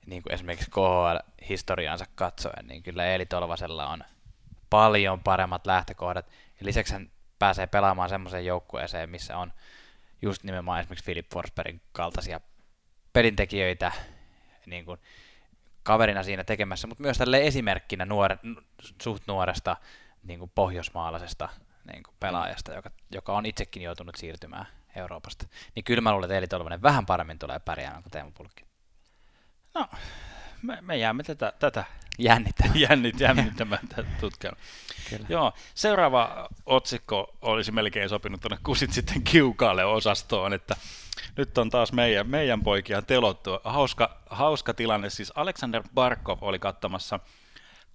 [0.07, 4.05] niin kuin esimerkiksi KHL-historiansa katsoen, niin kyllä Eeli Tolvasella on
[4.71, 6.27] paljon paremmat lähtökohdat.
[6.61, 9.53] Ja lisäksi hän pääsee pelaamaan semmoiseen joukkueeseen, missä on
[10.23, 12.41] just nimenomaan esimerkiksi Philip Forsbergin kaltaisia
[13.13, 13.93] pelintekijöitä
[14.67, 15.01] niin kuin
[15.83, 18.39] kaverina siinä tekemässä, mutta myös tälle esimerkkinä nuore,
[19.03, 19.77] suht nuoresta
[20.23, 21.49] niin kuin pohjoismaalaisesta
[21.93, 25.47] niin kuin pelaajasta, joka, joka on itsekin joutunut siirtymään Euroopasta.
[25.75, 28.65] Niin kyllä mä luulen, että Eeli Tolvanen vähän paremmin tulee pärjäämään kuin Teemu Pulkki.
[29.75, 29.89] No,
[30.65, 31.85] me, me jäämme tätä, tätä
[32.19, 32.65] Jännitä.
[32.75, 33.89] jännit, jännittämään.
[35.11, 35.27] Kyllä.
[35.29, 40.77] Joo, seuraava otsikko olisi melkein sopinut tuonne kusit sitten kiukaalle osastoon, että
[41.37, 43.51] nyt on taas meidän, meidän poikia telottu.
[43.65, 47.21] Hauska, hauska tilanne, siis Alexander Barkov oli katsomassa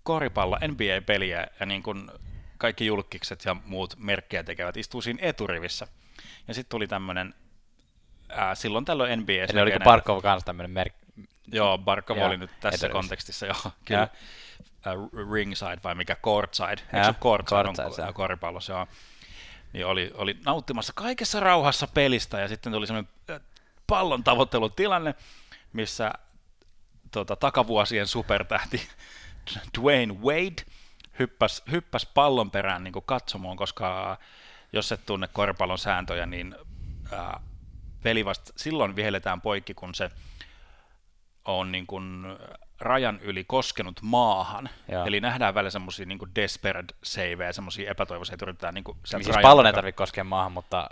[0.03, 2.11] koripallo NBA-peliä ja niin kuin
[2.57, 5.88] kaikki julkikset ja muut merkkejä tekevät istuu siinä eturivissä.
[6.47, 7.34] Ja sitten tuli tämmöinen,
[8.53, 9.34] silloin tällöin NBA.
[9.34, 10.98] Eli oliko Barkov kanssa tämmöinen merkki?
[11.51, 12.89] Joo, Barkov Joo, oli nyt tässä eturivissä.
[12.89, 14.07] kontekstissa, joo, kyllä.
[14.93, 18.87] Uh, ringside vai mikä courtside, eikö Joo, se courtside, courtside, se on koripallossa, joo.
[19.73, 23.11] Niin oli, oli nauttimassa kaikessa rauhassa pelistä ja sitten tuli semmoinen
[23.87, 25.15] pallon tavoittelutilanne,
[25.73, 26.11] missä
[27.11, 28.81] tota, takavuosien supertähti
[29.79, 30.63] Dwayne Wade
[31.19, 34.17] hyppäs, hyppäs pallon perään niin katsomoon, koska
[34.73, 36.55] jos et tunne koripallon sääntöjä, niin
[37.11, 37.39] ää,
[38.03, 40.11] peli vasta silloin vihelletään poikki, kun se
[41.45, 42.25] on niin kuin
[42.79, 44.69] rajan yli koskenut maahan.
[44.91, 45.05] Joo.
[45.05, 49.35] Eli nähdään välillä semmoisia niin desperate saveja, semmoisia epätoivoisia, että yritetään niin kuin sieltä Siis
[49.35, 50.89] rajan pallon ei tarvitse koskea maahan, mutta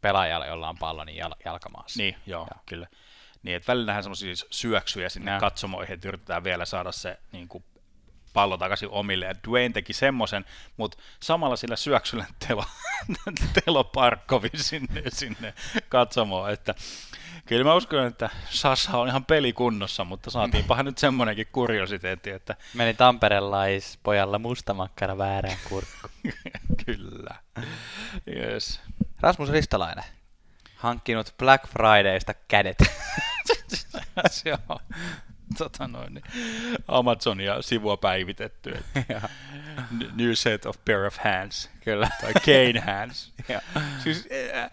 [0.00, 2.02] pelaajalla, jolla on pallo, niin jal- jalkamaassa.
[2.02, 2.62] Niin, joo, joo.
[2.66, 2.86] kyllä.
[3.42, 5.40] Niin, että välillä nähdään semmoisia syöksyjä sinne Joo.
[5.40, 7.64] katsomoihin, että yritetään vielä saada se niin kuin,
[8.36, 9.24] pallo takaisin omille.
[9.26, 10.44] Ja Dwayne teki semmoisen,
[10.76, 12.64] mutta samalla sillä syöksyllä telo,
[13.64, 15.54] telo Parkkovi sinne, sinne
[15.88, 16.50] katsomoon.
[16.50, 16.74] Että
[17.46, 22.94] kyllä mä uskon, että Sasa on ihan pelikunnossa, mutta saatiinpahan nyt semmoinenkin kuriositeetti, että Meni
[22.94, 26.08] Tamperelais pojalla mustamakkara väärään kurkku.
[26.86, 27.34] kyllä.
[28.36, 28.80] Yes.
[29.20, 30.04] Rasmus Ristolainen.
[30.76, 32.78] Hankkinut Black Fridaysta kädet.
[34.30, 34.78] se on
[35.58, 36.24] tota noin, niin
[36.88, 38.74] Amazonia sivua päivitetty.
[38.94, 39.28] että
[40.16, 41.70] New set of pair of hands.
[41.84, 42.10] Kyllä.
[42.20, 43.32] Tai cane hands.
[44.04, 44.70] Siis, äh,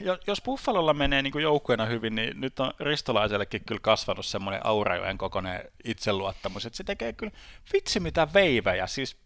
[0.00, 5.18] jo- jos Buffalolla menee niin joukkueena hyvin, niin nyt on ristolaisellekin kyllä kasvanut semmoinen aurajoen
[5.18, 7.32] kokoinen itseluottamus, että se tekee kyllä
[7.72, 9.16] vitsi mitä veivejä, siis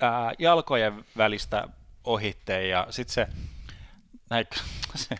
[0.00, 1.68] ää, jalkojen välistä
[2.04, 3.26] ohitteen ja sitten se,
[4.30, 4.46] näin,
[4.94, 5.16] se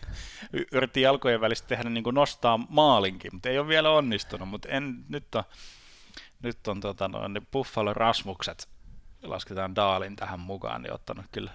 [0.71, 5.05] yritti jalkojen välistä tehdä niin kuin nostaa maalinkin, mutta ei ole vielä onnistunut, mutta en,
[5.09, 5.43] nyt on,
[6.43, 8.69] nyt on tota, noin, ne Buffalo Rasmukset,
[9.23, 11.51] lasketaan Daalin tähän mukaan, niin ottanut kyllä,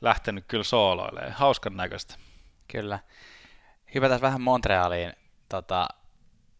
[0.00, 1.32] lähtenyt kyllä sooloilemaan.
[1.32, 2.14] Hauskan näköistä.
[2.68, 2.98] Kyllä.
[3.94, 5.12] Hypätään vähän Montrealiin.
[5.48, 5.88] Tota,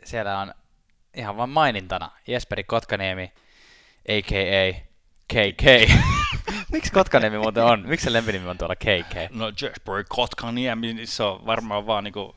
[0.05, 0.55] siellä on
[1.15, 3.33] ihan vain mainintana Jesperi Kotkaniemi,
[4.09, 4.81] a.k.a.
[5.29, 5.93] KK.
[6.75, 7.89] Miksi Kotkaniemi muuten on?
[7.89, 9.31] Miksi se lempinimi on tuolla KK?
[9.31, 12.35] No Jesper Kotkaniemi, niin se on varmaan vaan niinku,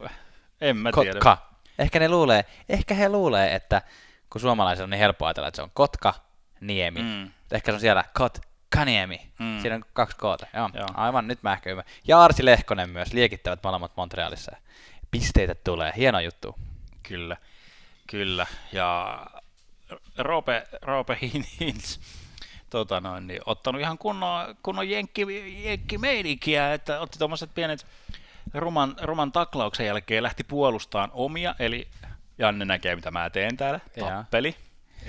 [0.61, 1.13] en mä tiedä.
[1.13, 1.37] Kotka.
[1.79, 3.81] Ehkä ne luulee, ehkä he luulee, että
[4.29, 6.13] kun suomalaisilla on niin helppo ajatella, että se on Kotka,
[6.61, 7.01] Niemi.
[7.01, 7.31] Mm.
[7.51, 9.31] Ehkä se on siellä Kotkaniemi.
[9.39, 9.61] Mm.
[9.61, 10.47] Siinä on kaksi koota.
[10.53, 10.69] Joo.
[10.73, 10.87] Joo.
[10.93, 11.93] Aivan, nyt mä ehkä ymmärrän.
[12.07, 14.57] Ja Arsi Lehkonen myös, liekittävät molemmat Montrealissa.
[15.11, 16.55] Pisteitä tulee, hieno juttu.
[17.03, 17.37] Kyllä,
[18.07, 18.47] kyllä.
[18.71, 19.19] Ja
[20.17, 21.17] Roope, Roope
[21.59, 21.99] Hintz,
[22.69, 25.25] tota noin, niin ottanut ihan kunnon, kunnon jenkki,
[25.63, 27.85] jenkkimeininkiä, että otti tuommoiset pienet
[28.53, 31.87] ruman, ruman taklauksen jälkeen lähti puolustaan omia, eli
[32.37, 34.55] Janne näkee, mitä mä teen täällä, tappeli.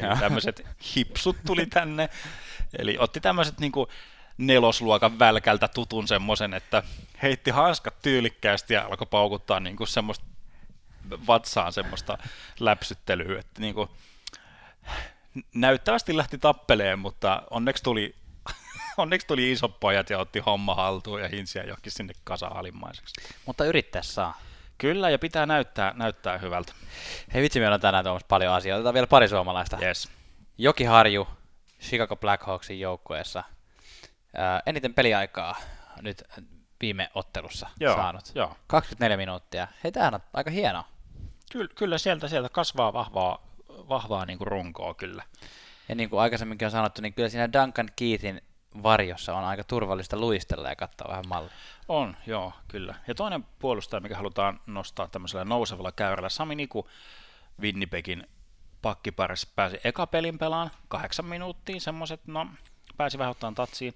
[0.02, 0.11] Joo.
[0.11, 2.09] Eli tämmöiset hipsut tuli tänne.
[2.78, 3.88] Eli otti tämmöiset niinku
[4.38, 6.82] nelosluokan välkältä tutun semmoisen, että
[7.22, 10.24] heitti hanskat tyylikkäästi ja alkoi paukuttaa niinku semmoista
[11.26, 12.18] vatsaan semmoista
[12.61, 13.90] läpsyttelyä, että niinku,
[15.55, 18.14] näyttävästi lähti tappeleen, mutta onneksi tuli,
[18.97, 23.14] onneksi tuli isot pojat ja otti homma haltuun ja hinsiä johonkin sinne kasa-alimmaiseksi.
[23.47, 24.41] Mutta yrittää saa.
[24.78, 26.72] Kyllä, ja pitää näyttää, näyttää hyvältä.
[27.34, 28.78] Hei vitsi, meillä on tänään tuomassa paljon asioita.
[28.78, 29.78] Otetaan vielä pari suomalaista.
[29.82, 30.09] Yes.
[30.59, 31.28] Joki Harju,
[31.80, 33.45] Chicago Blackhawksin joukkueessa.
[34.36, 35.57] Ää, eniten peliaikaa
[36.03, 36.24] nyt
[36.80, 38.30] viime ottelussa Joo, saanut.
[38.34, 38.57] joo.
[38.66, 39.68] 24 minuuttia.
[39.84, 40.84] Hei, tämähän on aika hieno.
[41.53, 43.47] Kyllä, kyllä sieltä, sieltä kasvaa vahvaa,
[43.89, 45.22] vahvaa niin kuin runkoa kyllä.
[45.89, 48.43] Ja niin kuin aikaisemminkin on sanottu, niin kyllä siinä Duncan Keithin
[48.82, 51.53] varjossa on aika turvallista luistella ja katsoa vähän mallia.
[51.89, 52.95] On, joo, kyllä.
[53.09, 56.89] Ja toinen puolustaja, mikä halutaan nostaa tämmöisellä nousevalla käyrällä, Sami Niku
[57.61, 58.26] Winnipegin
[58.82, 62.47] pakkiparissa pääsi eka pelin pelaan kahdeksan minuuttia, semmoiset, no
[62.97, 63.95] pääsi vähän ottaan tatsiin.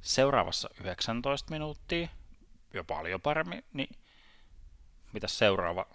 [0.00, 2.08] Seuraavassa 19 minuuttia,
[2.74, 3.96] jo paljon paremmin, niin
[5.12, 5.86] mitä seuraava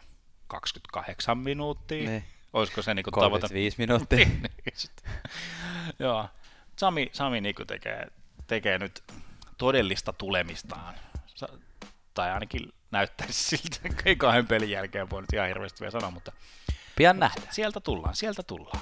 [0.48, 2.10] 28 minuuttia?
[2.10, 2.24] Niin.
[2.54, 3.48] Olisiko se niinku tavoite?
[3.48, 4.28] 35 minuuttia.
[6.00, 6.26] Joo.
[6.76, 8.08] Sami, Sami Niku tekee,
[8.48, 9.04] tekee nyt
[9.58, 10.94] todellista tulemistaan.
[11.26, 11.50] Sa-
[12.14, 16.32] tai ainakin näyttäisi siltä, ei kahden pelin jälkeen voi nyt ihan hirveästi vielä sanoa, mutta
[16.96, 17.48] Pian nähdään.
[17.54, 18.82] sieltä tullaan, sieltä tullaan.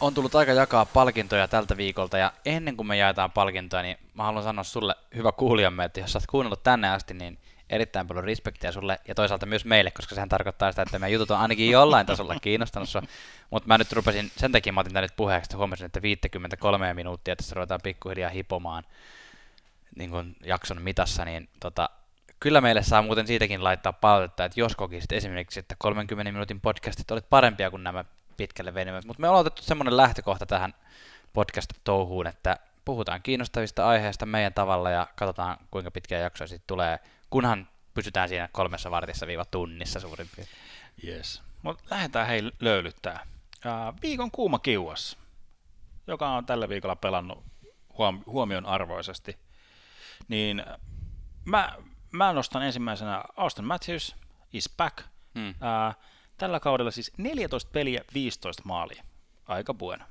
[0.00, 4.22] On tullut aika jakaa palkintoja tältä viikolta ja ennen kuin me jaetaan palkintoja, niin mä
[4.22, 7.38] haluan sanoa sulle, hyvä kuulijamme, että jos sä oot kuunnellut tänne asti, niin
[7.70, 11.30] erittäin paljon respektiä sulle ja toisaalta myös meille, koska sehän tarkoittaa sitä, että meidän jutut
[11.30, 13.02] on ainakin jollain tasolla kiinnostanut sua.
[13.50, 16.94] Mutta mä nyt rupesin, sen takia mä otin tän nyt puheeksi, että huomasin, että 53
[16.94, 18.84] minuuttia tässä ruvetaan pikkuhiljaa hipomaan
[19.96, 21.90] niin kuin jakson mitassa, niin tota,
[22.40, 27.10] kyllä meille saa muuten siitäkin laittaa palautetta, että jos kokisit esimerkiksi, että 30 minuutin podcastit
[27.10, 28.04] olet parempia kuin nämä
[28.36, 30.74] pitkälle venymät, mutta me ollaan otettu semmoinen lähtökohta tähän
[31.32, 36.98] podcast-touhuun, että puhutaan kiinnostavista aiheista meidän tavalla ja katsotaan kuinka pitkiä jaksoja sitten tulee,
[37.30, 40.58] kunhan pysytään siinä kolmessa vartissa viiva tunnissa suurin piirtein.
[41.04, 41.42] Yes.
[41.62, 43.26] Mutta lähdetään hei löylyttää.
[43.64, 45.18] Ää, viikon kuuma kiuas,
[46.06, 47.44] joka on tällä viikolla pelannut
[47.98, 49.38] huom- huomion arvoisesti,
[50.28, 50.64] niin
[51.44, 51.76] mä,
[52.12, 54.16] mä nostan ensimmäisenä Austin Matthews
[54.52, 54.98] is back.
[55.34, 55.54] Hmm.
[55.60, 55.94] Ää,
[56.38, 59.04] tällä kaudella siis 14 peliä, 15 maalia.
[59.46, 60.04] Aika bueno.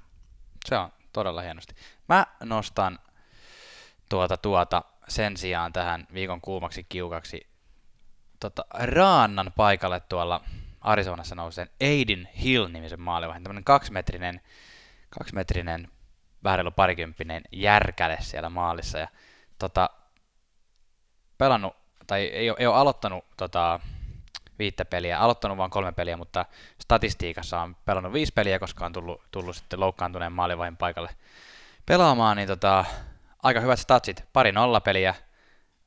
[0.66, 1.76] Se on todella hienosti.
[2.10, 3.00] Mä nostan
[4.10, 7.48] tuota, tuota sen sijaan tähän viikon kuumaksi kiukaksi
[8.40, 10.44] tota, Raannan paikalle tuolla
[10.82, 13.44] Arizonassa nouseen Aiden Hill-nimisen maalivahdin.
[13.44, 14.42] Tämmöinen kaksimetrinen,
[15.10, 15.88] kaksimetrinen
[16.44, 18.98] vähän reilu parikymppinen järkäle siellä maalissa.
[18.98, 19.08] Ja,
[19.60, 19.90] tota,
[21.38, 21.76] pelannut,
[22.08, 23.80] tai ei ole, ei ole aloittanut tota,
[24.60, 26.46] viittä peliä, aloittanut vain kolme peliä, mutta
[26.82, 31.10] statistiikassa on pelannut viisi peliä, koska on tullut, tullut sitten loukkaantuneen maalivahin paikalle
[31.86, 32.86] pelaamaan, niin tota,
[33.48, 35.16] aika hyvät statsit, pari nollapeliä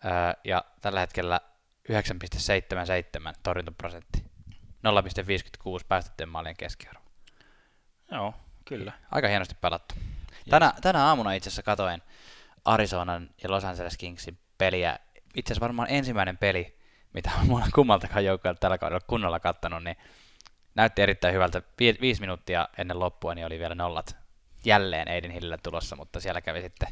[0.05, 1.41] ää, ja tällä hetkellä
[1.93, 1.97] 9,77
[3.43, 4.25] torjuntaprosentti,
[4.59, 7.01] 0,56 päästettyjen maalien keskiarvo.
[8.11, 8.35] Joo,
[8.65, 8.93] kyllä.
[9.11, 9.95] Aika hienosti pelattu.
[10.51, 12.03] Tänä, tänä aamuna itse asiassa katoin
[12.65, 14.99] Arizonan ja Los Angeles Kingsin peliä.
[15.35, 16.79] Itse asiassa varmaan ensimmäinen peli,
[17.13, 19.97] mitä olen kummaltakaan joukkueelta tällä kaudella kunnolla kattanut, niin
[20.75, 21.63] näytti erittäin hyvältä.
[21.81, 24.17] Vi- viisi minuuttia ennen loppua niin oli vielä nollat
[24.65, 26.89] jälleen Aiden Hillillä tulossa, mutta siellä kävi sitten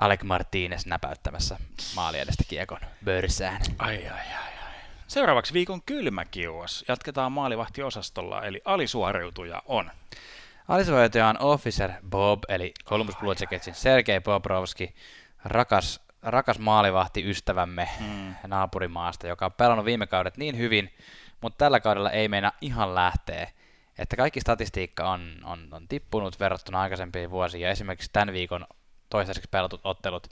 [0.00, 1.56] Alec Martinez näpäyttämässä
[1.96, 3.60] maali edestä kiekon börsään.
[3.78, 4.74] Ai, ai, ai, ai.
[5.06, 6.84] Seuraavaksi viikon kylmä kiuas.
[6.88, 9.90] Jatketaan maalivahtiosastolla, eli alisuoriutuja on.
[10.68, 14.94] Alisuojattaja on Officer Bob, eli Columbus Blue Jacketsin Sergei Bobrovski,
[15.44, 18.34] rakas, rakas maalivahti ystävämme Mm.
[18.46, 20.94] naapurimaasta, joka on pelannut viime kaudet niin hyvin,
[21.40, 23.50] mutta tällä kaudella ei meina ihan lähteä.
[23.98, 28.66] Että kaikki statistiikka on, on, on tippunut verrattuna aikaisempiin vuosiin, ja esimerkiksi tämän viikon
[29.14, 30.28] toistaiseksi pelatut ottelut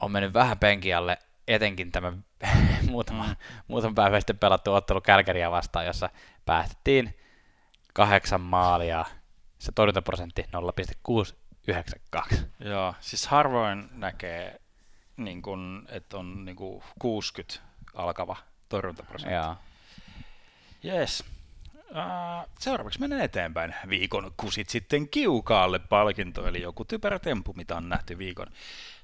[0.00, 1.18] on mennyt vähän penkialle,
[1.48, 2.12] etenkin tämä
[2.90, 3.36] muutama, Mm.
[3.68, 6.10] muutama päivä sitten pelattu ottelu Kälkäriä vastaan, jossa
[6.46, 7.18] päästettiin
[7.94, 9.04] kahdeksan maalia,
[9.58, 12.46] se torjuntaprosentti 0,692.
[12.60, 14.60] Joo, siis harvoin näkee,
[15.16, 17.60] niin kun, että on niin kun 60
[17.94, 18.36] alkava
[18.68, 19.34] torjuntaprosentti.
[19.34, 19.56] Joo.
[20.84, 21.24] Yes.
[21.96, 23.74] Uh, seuraavaksi menen eteenpäin.
[23.88, 28.46] Viikon kusit sitten kiukaalle palkinto, eli joku typerä temppu, mitä on nähty viikon,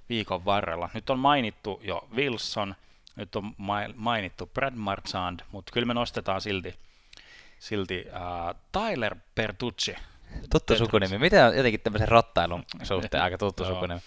[0.08, 0.90] viikon varrella.
[0.94, 2.74] Nyt on mainittu jo Wilson,
[3.16, 6.74] nyt on mai- mainittu Brad Marchand, mutta kyllä me nostetaan silti,
[7.58, 9.96] silti uh, Tyler Bertucci.
[10.50, 11.18] Tuttu sukunimi.
[11.18, 14.00] Miten on jotenkin tämmöisen rottailun suhteen aika tuttu sukunimi?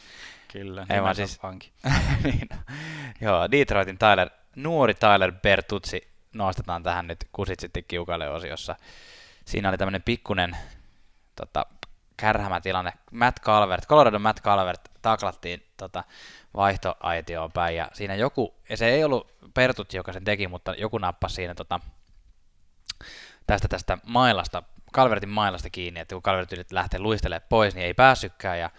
[0.54, 1.40] Kyllä, Ei vaan siis-
[2.24, 2.50] niin.
[3.22, 8.76] Joo, Detroitin Tyler, nuori Tyler Bertuzzi nostetaan tähän nyt kusit sitten kiukalle osiossa.
[9.46, 10.58] Siinä oli tämmöinen pikkunen
[11.36, 11.66] tota,
[12.18, 12.94] kärhämä tilanne.
[13.12, 16.04] Matt Calvert, Colorado Matt Calvert taklattiin tota,
[16.56, 20.98] vaihtoaitioon päin ja siinä joku, ja se ei ollut Bertuzzi, joka sen teki, mutta joku
[20.98, 21.80] nappasi siinä tota,
[23.48, 28.60] tästä tästä mailasta, Kalvertin mailasta kiinni, että kun Kalvert lähtee luistelemaan pois, niin ei päässytkään
[28.60, 28.70] ja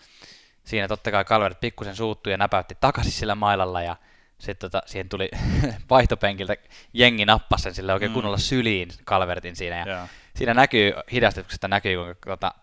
[0.64, 3.96] siinä totta kai Kalvert pikkusen suuttui ja näpäytti takaisin sillä mailalla ja
[4.38, 5.30] sitten tota, siihen tuli
[5.90, 6.56] vaihtopenkiltä
[6.92, 8.14] jengi nappasi sen sille oikein mm.
[8.14, 9.78] kunnolla syliin Kalvertin siinä.
[9.78, 10.08] Ja yeah.
[10.34, 12.54] Siinä näkyy, hidastuksesta näkyy, kun tota,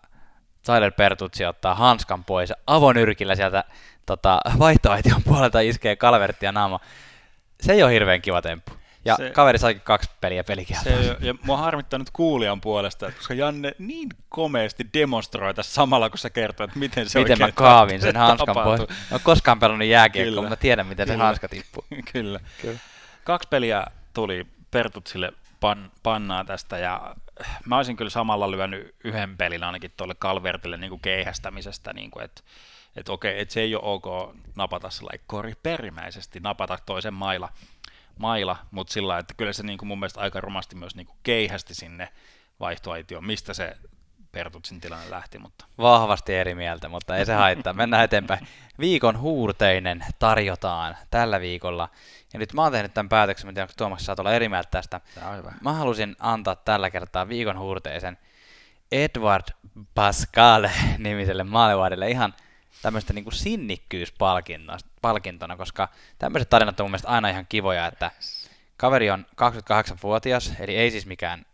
[0.66, 3.64] Tyler Pertutsi ottaa hanskan pois avonyrkillä sieltä
[4.06, 6.80] tota, vaihtoaition puolelta iskee Kalvertia naama.
[7.60, 8.72] Se ei ole hirveän kiva temppu.
[9.04, 10.84] Ja se, kaveri saikin kaksi peliä pelikieltä.
[10.84, 16.18] Se, ja mua harmittaa nyt kuulijan puolesta, koska Janne niin komeasti demonstroi tässä samalla, kun
[16.18, 18.80] se kertoo, että miten se Miten mä kaavin sen hanskan pois.
[18.80, 21.18] Mä oon koskaan pelannut jääkiekkoa, mutta mä tiedän, miten Kyllä.
[21.18, 21.84] se hanska tippuu.
[22.12, 22.40] Kyllä.
[22.62, 22.78] Kyllä.
[23.24, 27.16] Kaksi peliä tuli Pertutsille pan, pannaa tästä, ja
[27.66, 32.24] mä olisin kyllä samalla lyönyt yhden pelin ainakin tuolle Kalvertille niin kuin keihästämisestä, niin kuin,
[32.24, 32.42] että
[32.96, 37.48] että okei, että se ei ole ok napata sellainen kori perimäisesti, napata toisen maila,
[38.18, 41.18] maila, mutta sillä että kyllä se niin kuin mun mielestä aika romasti myös niin kuin
[41.22, 42.08] keihästi sinne
[42.60, 43.76] vaihtoaitioon, mistä se
[44.34, 45.38] Pertutsin tilanne lähti.
[45.38, 45.64] Mutta.
[45.78, 47.72] Vahvasti eri mieltä, mutta ei se haittaa.
[47.72, 48.48] Mennään eteenpäin.
[48.78, 51.88] Viikon huurteinen tarjotaan tällä viikolla.
[52.32, 54.68] Ja nyt mä oon tehnyt tämän päätöksen, mä tiedän, onko Tuomas saat olla eri mieltä
[54.70, 55.00] tästä.
[55.60, 58.18] Mä halusin antaa tällä kertaa viikon huurteisen
[58.92, 59.44] Edward
[59.94, 62.34] Pascal nimiselle maalivahdille ihan
[62.82, 63.34] tämmöistä niin kuin
[65.04, 65.88] sinnikkyyspalkintona, koska
[66.18, 68.10] tämmöiset tarinat on mun mielestä aina ihan kivoja, että
[68.76, 71.46] kaveri on 28-vuotias, eli ei siis mikään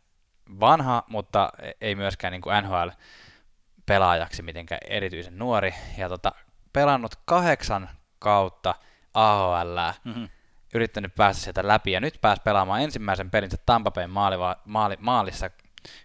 [0.61, 6.33] vanha, mutta ei myöskään niin kuin NHL-pelaajaksi mitenkään erityisen nuori, ja tota,
[6.73, 7.89] pelannut kahdeksan
[8.19, 8.75] kautta
[9.15, 10.29] AHL, mm-hmm.
[10.75, 15.51] yrittänyt päästä sieltä läpi, ja nyt pääsi pelaamaan ensimmäisen pelinsä Tampa Bayn maali, maali, maalissa,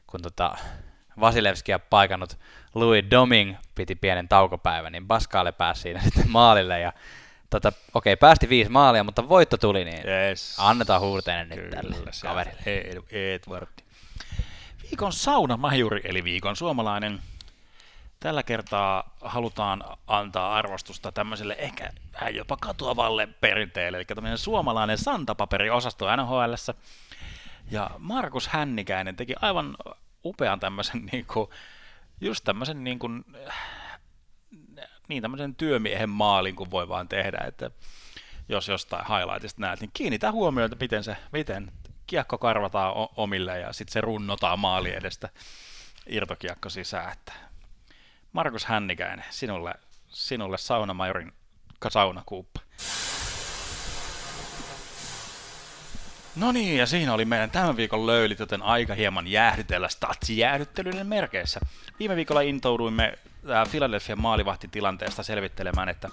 [0.08, 0.58] kun tota,
[1.20, 2.38] Vasilevskia paikannut
[2.76, 6.94] Louis Doming piti pienen taukopäivän, niin Baskaale pääsi siinä sitten maalille ja
[7.62, 10.56] tota, okei, okay, päästi viisi maalia, mutta voitto tuli, niin yes.
[10.60, 13.04] annetaan huurteinen nyt Kyllä, tälle kaverille.
[13.12, 13.68] Edward.
[14.84, 17.22] Viikon saunamajuri, eli viikon suomalainen.
[18.20, 26.16] Tällä kertaa halutaan antaa arvostusta tämmöiselle ehkä vähän jopa katuavalle perinteelle, eli tämmöinen suomalainen santapaperi-osasto
[26.16, 26.74] NHLssä.
[27.72, 29.76] Ja Markus Hännikäinen teki aivan
[30.26, 31.50] upean tämmöisen niin kuin,
[32.22, 33.26] just tämmöisen niin kuin,
[35.08, 37.72] niin tämmöisen työmiehen maalin kuin voi vaan tehdä, että
[38.50, 41.72] jos jostain highlightista näet, niin kiinnitä huomioon, että miten, se, miten
[42.08, 45.30] kiekko karvataan omille ja sitten se runnotaan maali edestä
[46.08, 47.12] irtokiekko sisään.
[47.12, 47.34] Että
[48.34, 49.74] Markus Hännikäinen, sinulle,
[50.08, 51.34] sinulle saunamajorin
[51.90, 52.60] saunakuuppa.
[56.36, 61.60] No niin, ja siinä oli meidän tämän viikon löylit, joten aika hieman jäähdytellä statsijäähdyttelyiden merkeissä.
[62.00, 63.14] Viime viikolla intouduimme
[63.50, 66.10] äh, Philadelphia maalivahtitilanteesta selvittelemään, että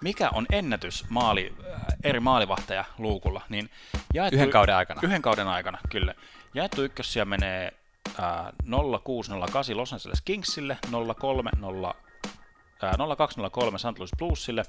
[0.00, 3.42] mikä on ennätys maali, äh, eri maalivahteja luukulla.
[3.48, 3.70] Niin
[4.14, 5.00] jaettu, yhden kauden aikana.
[5.04, 6.14] Yhden kauden aikana, kyllä.
[6.54, 7.72] Jaettu ykkössiä menee
[8.20, 8.52] äh,
[8.94, 10.78] 0608 Los Angeles Kingsille,
[11.20, 11.50] 03
[13.16, 13.98] 0203 St.
[13.98, 14.64] Louis Bluesille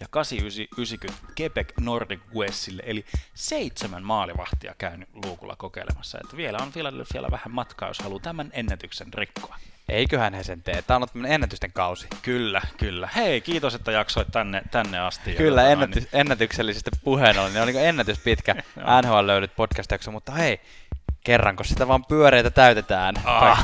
[0.00, 6.18] ja 8990 Quebec Nordic Westille, eli seitsemän maalivahtia käynyt luukulla kokeilemassa.
[6.24, 9.56] Että vielä on Philadelphialla vähän matkaa, jos haluaa tämän ennätyksen rikkoa.
[9.88, 10.82] Eiköhän he sen tee.
[10.82, 12.06] Tämä on ollut ennätysten kausi.
[12.22, 13.08] Kyllä, kyllä.
[13.16, 15.32] Hei, kiitos, että jaksoit tänne, tänne asti.
[15.32, 16.08] Kyllä, tota ennätys, niin...
[16.12, 17.52] ennätyksellisistä puheen oli.
[17.52, 18.54] Ne on niin ennätys pitkä
[19.02, 20.60] NHL löydyt podcast mutta hei,
[21.24, 23.14] kerranko sitä vaan pyöreitä täytetään.
[23.14, 23.56] tai,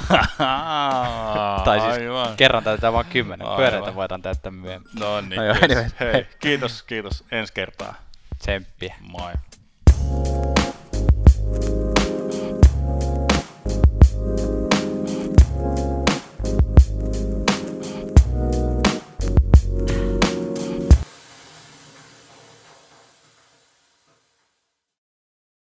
[1.65, 2.37] tai siis Aivan.
[2.37, 3.47] kerran täytetään vaan kymmenen.
[3.47, 3.57] Aivan.
[3.57, 4.91] Pyöreitä voidaan täyttää myöhemmin.
[5.01, 5.85] No niin, no, joo, anyway.
[6.01, 7.95] Hei, kiitos, kiitos ensi kertaa.
[8.39, 8.95] Tsemppiä.
[9.01, 9.33] Moi.